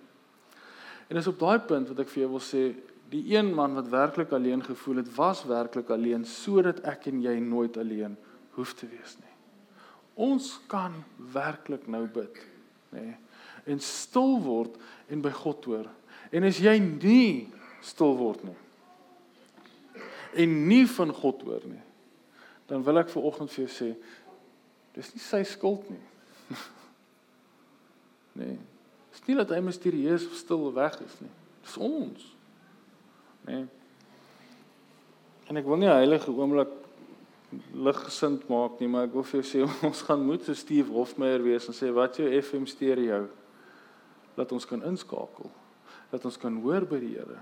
[1.08, 2.62] En dis op daai punt wat ek vir jou wil sê,
[3.08, 7.38] die een man wat werklik alleen gevoel het, was werklik alleen sodat ek en jy
[7.40, 8.16] nooit alleen
[8.58, 9.34] hoef te wees nie.
[10.18, 10.96] Ons kan
[11.32, 12.40] werklik nou bid,
[12.92, 13.14] nê?
[13.68, 14.76] En stil word
[15.12, 15.90] en by God hoor.
[16.32, 17.48] En as jy nie
[17.84, 18.56] stil word nie
[20.38, 21.82] en nie van God hoor nie,
[22.68, 23.86] dan wil ek vir oggend vir jou sê,
[24.94, 26.02] dis nie sy skuld nie.
[28.42, 28.58] nee.
[29.14, 31.32] Dis nie dat hy misterieus of stil weg is nie.
[31.64, 32.26] Dis ons.
[33.46, 33.66] Nee.
[35.48, 36.68] En ek wil nie 'n heilige oomblik
[37.72, 41.42] liggesind maak nie, maar ek wil vir jou sê ons gaan moet so Steve Hofmeyer
[41.42, 43.28] wees en sê wat jou FM stereo
[44.36, 45.50] laat ons kan inskakel.
[46.10, 47.40] Dat ons kan hoor by die Here.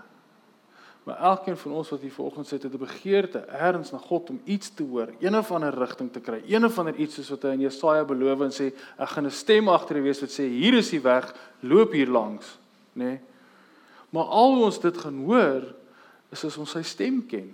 [1.06, 4.40] Maar elkeen van ons wat hier vanoggend sit het 'n begeerte erns na God om
[4.44, 7.42] iets te hoor, een of ander rigting te kry, een of ander iets soos wat
[7.42, 10.74] hy in Jesaja beloof en sê ek gaan 'n stem agter wees wat sê hier
[10.74, 12.58] is die weg, loop hier langs,
[12.92, 13.04] nê?
[13.04, 13.20] Nee?
[14.10, 15.74] Maar al ons dit gaan hoor
[16.32, 17.52] is as ons sy stem ken.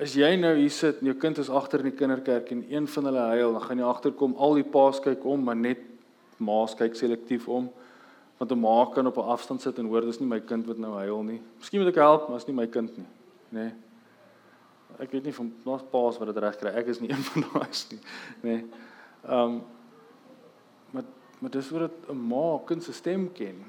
[0.00, 2.86] As jy nou hier sit en jou kind is agter in die kinderkerk en een
[2.88, 5.82] van hulle huil, dan gaan jy agterkom al die paas kyk om, maar net
[6.40, 7.68] ma's kyk selektief om
[8.40, 10.78] want 'n ma kan op 'n afstand sit en hoor dis nie my kind wat
[10.78, 11.42] nou huil nie.
[11.58, 13.06] Miskien moet ek help, maar is nie my kind nie,
[13.52, 13.60] nê.
[13.60, 13.72] Nee.
[14.98, 16.70] Ek weet nie van ons paas wat dit reg kry.
[16.70, 18.00] Ek is nie een van daai nie,
[18.42, 18.48] nê.
[18.48, 18.64] Nee.
[19.28, 19.62] Ehm um,
[20.90, 21.04] maar
[21.38, 23.64] maar dis wat 'n ma kind se stem ken.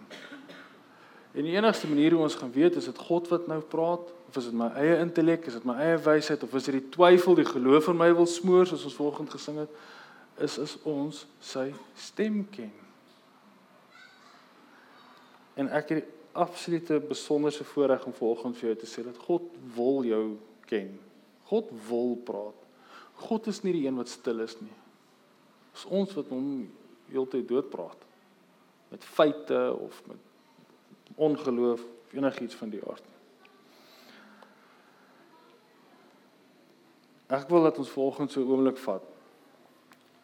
[1.32, 4.38] En die enigste manier hoe ons gaan weet is dit God wat nou praat of
[4.40, 7.36] is dit my eie intellek, is dit my eie wysheid of is dit die twyfel,
[7.40, 9.78] die geloof in my wil smoor soos ons vanoggend gesing het,
[10.44, 11.70] is is ons sy
[12.00, 12.72] stem ken.
[15.60, 19.48] En ek het die absolute besonderse voorreg om vanoggend vir jou te sê dat God
[19.76, 20.26] wil jou
[20.68, 20.94] ken.
[21.52, 22.60] God wil praat.
[23.28, 24.78] God is nie die een wat stil is nie.
[25.76, 26.48] Dis ons wat hom
[27.12, 28.08] heeltyd doodpraat
[28.92, 30.31] met feite of met
[31.16, 33.04] ongeloof of enigiets van die aard.
[37.32, 39.04] Ek wil dat ons volgens so oomblik vat.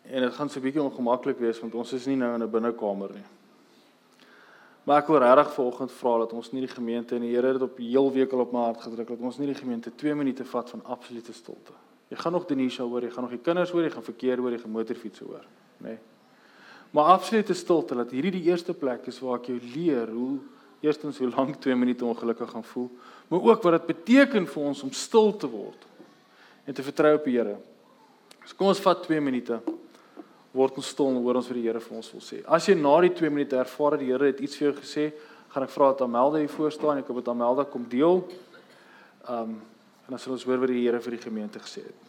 [0.08, 2.52] En dit gaan so 'n bietjie ongemaklik wees want ons is nie nou in 'n
[2.52, 3.28] binnekamer nie.
[4.84, 7.62] Maar ek wil regtig vanoggend vra dat ons nie die gemeente en die Here dit
[7.62, 10.46] op heel week al op my hart gedruk dat ons nie die gemeente 2 minute
[10.46, 11.74] vat van absolute stilte.
[12.08, 14.52] Jy gaan nog Denisha hoor, jy gaan nog die kinders hoor, jy gaan verkeer hoor,
[14.52, 15.44] jy gaan motorfiets hoor,
[15.78, 15.88] nê?
[15.88, 15.98] Nee.
[16.92, 20.40] Maar absolute stilte dat hierdie die eerste plek is waar ek jou leer hoe
[20.82, 22.90] eerstens hoe lank 2 minute ongelukkig gaan voel,
[23.28, 25.86] maar ook wat dit beteken vir ons om stil te word
[26.66, 27.58] en te vertrou op die Here.
[28.46, 29.60] So kom ons vat 2 minute
[30.56, 32.42] word ons stil en hoor ons wat die Here vir ons wil sê.
[32.46, 35.08] As jy na die 2 minute ervaar dat die Here het iets vir jou gesê,
[35.54, 38.24] gaan ek vra dat Amelda hier voor staan en ek hoop dat Amelda kom deel.
[39.28, 39.58] Um
[40.08, 42.07] en dan sal ons hoor wat die Here vir die gemeente gesê het.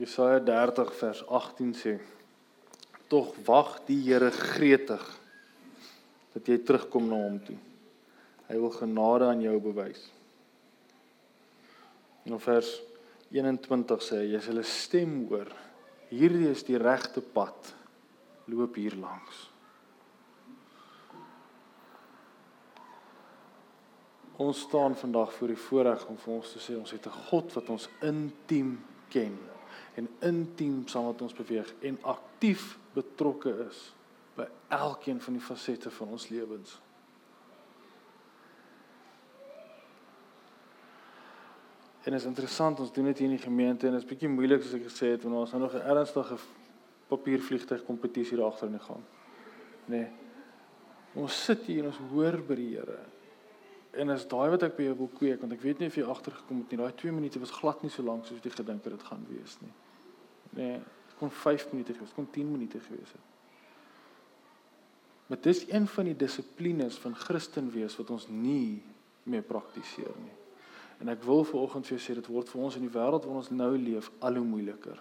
[0.00, 1.98] Jesaja 30 vers 18 sê:
[3.12, 5.02] Tog wag die Here gretig
[6.32, 7.58] dat jy terugkom na hom toe.
[8.48, 10.06] Hy wil genade aan jou bewys.
[12.24, 12.70] En vers
[13.34, 15.52] 21 sê jy sal 'n stem hoor.
[16.08, 17.74] Hierdie is die regte pad.
[18.48, 19.50] Loop hier langs.
[24.40, 27.52] Ons staan vandag voor die voorreg om vir ons te sê ons het 'n God
[27.52, 28.80] wat ons intiem
[29.10, 29.36] ken
[29.94, 33.80] en intiem saam met ons beweeg en aktief betrokke is
[34.36, 36.78] by elkeen van die fasette van ons lewens.
[42.02, 44.62] En is interessant, ons doen dit hier in die gemeente en dit is bietjie moeilik
[44.64, 46.38] soos ek gesê het want ons het nog 'n ernstige
[47.08, 49.02] papiervliegtuig kompetisie daar agter in die gang.
[49.84, 50.08] Nee.
[51.14, 52.98] Ons sit hier en ons hoor by die Here.
[53.98, 56.06] En as daai wat ek by jou wil kweek want ek weet nie of jy
[56.06, 56.78] agtergekom het nie.
[56.78, 59.56] Daai 2 minute was glad nie so lank soos jy gedink het dit gaan wees
[59.64, 59.72] nie.
[60.58, 63.26] Nee, dit kon 5 minute gewees, kon 10 minute gewees het.
[65.30, 68.82] Maar dis een van die dissiplines van Christen wees wat ons nie
[69.30, 70.34] meer praktiseer nie.
[71.00, 73.40] En ek wil vanoggend vir jou sê dit word vir ons in die wêreld waarin
[73.40, 74.98] ons nou leef al hoe moeiliker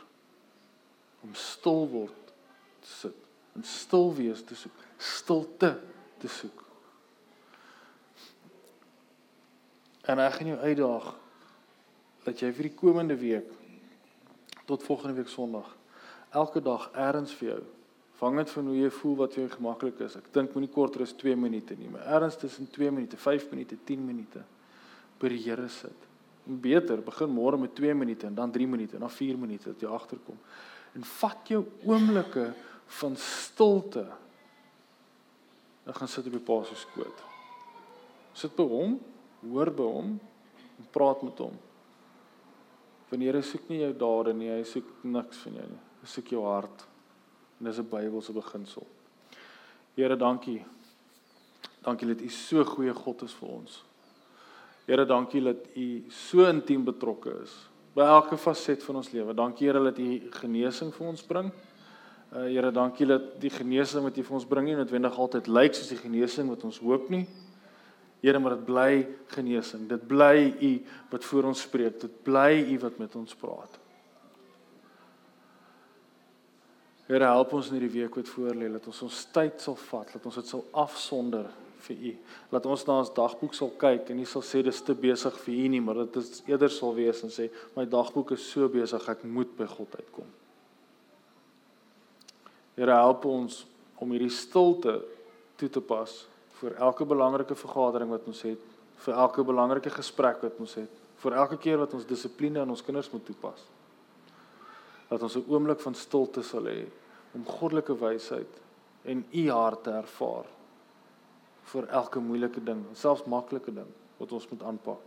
[1.26, 2.34] om stil word
[2.80, 3.26] te sit
[3.58, 5.74] en stil wees te soek, stilte
[6.22, 6.62] te soek.
[10.08, 11.10] En ek gaan jou uitdaag
[12.24, 13.50] dat jy vir die komende week
[14.70, 15.76] tot volgende week Sondag
[16.30, 17.62] elke dag eers vir jou
[18.20, 20.18] vang dit van hoe jy voel wat vir jou gemaklik is.
[20.20, 23.78] Ek dink moenie korter as 2 minute nie, maar eers tussen 2 minute, 5 minute,
[23.88, 24.44] 10 minute
[25.22, 26.08] by die Here sit.
[26.50, 29.72] En beter begin môre met 2 minute en dan 3 minute en dan 4 minute
[29.72, 30.40] dat jy agterkom.
[30.98, 32.50] En vat jou oomblikke
[33.00, 34.04] van stilte.
[35.88, 37.24] Ek gaan sit op die pa se skoot.
[38.36, 39.00] Sit by hom
[39.44, 40.14] hoor by hom
[40.80, 41.56] en praat met hom.
[43.10, 45.84] Want die Here soek nie jou dade nie, hy soek niks van jou nie.
[46.02, 46.86] Hy soek jou hart.
[47.60, 48.86] En dis 'n Bybelse beginsel.
[49.96, 50.64] Here, dankie.
[51.84, 53.84] Dankie dat U so goeie God is vir ons.
[54.86, 59.34] Here, dankie dat U so intiem betrokke is by elke faset van ons lewe.
[59.34, 61.52] Dankie Here dat U genesing vir ons bring.
[62.32, 65.76] Uh Here, dankie dat die genesing wat U vir ons bring nie noodwendig altyd lyk
[65.76, 67.26] soos die genesing wat ons hoop nie.
[68.20, 68.94] Here, maar dit bly
[69.32, 69.86] genesing.
[69.88, 70.72] Dit bly U
[71.14, 72.02] wat voor ons spreek.
[72.02, 73.80] Dit bly U wat met ons praat.
[77.10, 80.12] Here, help ons in hierdie week wat voor lê, dat ons ons tyd sal vat,
[80.14, 81.48] dat ons dit sal afsonder
[81.88, 82.12] vir U.
[82.54, 85.56] Laat ons na ons dagboek sal kyk en nie sal sê dis te besig vir
[85.56, 89.24] U nie, maar dit eerder sal wees en sê my dagboek is so besig, ek
[89.26, 90.28] moet by God uitkom.
[92.76, 93.64] Here, help ons
[94.00, 95.00] om hierdie stilte
[95.60, 96.14] toe te pas
[96.60, 98.62] vir elke belangrike vergadering wat ons het,
[99.00, 102.84] vir elke belangrike gesprek wat ons het, vir elke keer wat ons dissipline aan ons
[102.84, 103.66] kinders moet toepas.
[105.10, 106.86] Dat ons 'n oomblik van stilte sal hê
[107.34, 108.62] om goddelike wysheid
[109.04, 110.46] en u hart te ervaar
[111.64, 113.88] vir elke moeilike ding, selfs maklike ding
[114.18, 115.02] wat ons moet aanpak.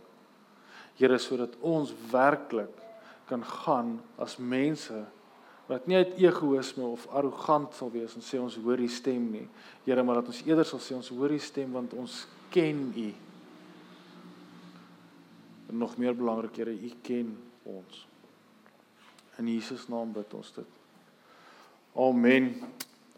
[0.95, 2.81] Here sodat ons werklik
[3.25, 5.05] kan gaan as mense
[5.67, 9.45] wat nie uit egoïsme of arrogant sal wees en sê ons hoor die stem nie.
[9.85, 13.09] Here, maar dat ons eerder sal sê ons hoor die stem want ons ken U.
[15.71, 17.31] En nog meer belangrik, Here, U ken
[17.63, 18.03] ons.
[19.39, 20.81] In Jesus naam bid ons dit.
[21.95, 22.51] Amen.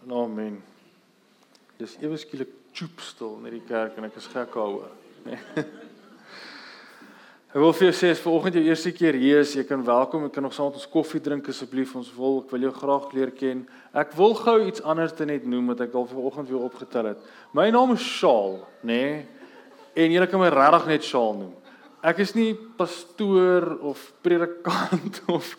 [0.06, 0.62] En amen.
[1.80, 4.94] Dis ewe skielik choop stil in hierdie kerk en ek is gek daaroor.
[5.26, 5.66] Nee.
[7.56, 10.26] Ek wil vir jou sê as vanoggend jou eerste keer hier is, jy kan welkom,
[10.26, 11.94] jy kan nog saam met ons koffie drink asseblief.
[11.96, 13.62] Ons wil ek wil jou graag leer ken.
[13.96, 17.22] Ek wil gou iets anders te net noem wat ek al vanoggend weer opgetel het.
[17.56, 19.00] My naam is Shaal, nê?
[19.00, 19.24] Nee?
[20.04, 21.56] En jy kan my regtig net Shaal noem.
[22.12, 25.56] Ek is nie pastoor of predikant of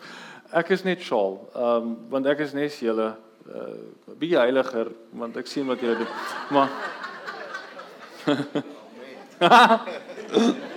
[0.53, 1.41] ek is net Shaal.
[1.49, 3.09] Ehm um, want ek is net julle
[3.49, 3.73] uh
[4.21, 6.13] bietjie heiliger want ek sien wat julle doen.
[6.53, 6.69] Maar.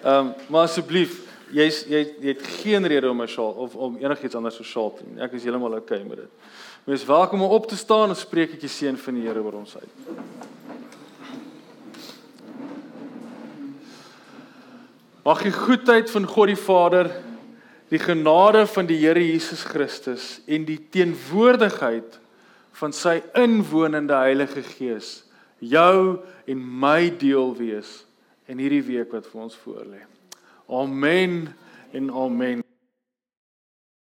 [0.00, 1.18] Ehm um, maar asseblief,
[1.52, 4.94] jy's jy jy het geen rede om 'n sjaal of om enigiets anders so sjaal
[4.94, 5.20] te doen.
[5.20, 6.30] Ek is heeltemal oukei okay met dit.
[6.84, 9.52] Wees welkom om op te staan en spreek ek die seën van die Here oor
[9.52, 9.90] ons uit.
[15.24, 17.10] Mag die goedheid van God die Vader,
[17.88, 22.18] die genade van die Here Jesus Christus en die teenwoordigheid
[22.72, 25.24] van sy inwonende Heilige Gees
[25.58, 28.06] jou en my deel wees
[28.50, 30.02] in hierdie week wat vir ons voorlê.
[30.70, 31.54] Amen
[31.94, 32.64] en amen.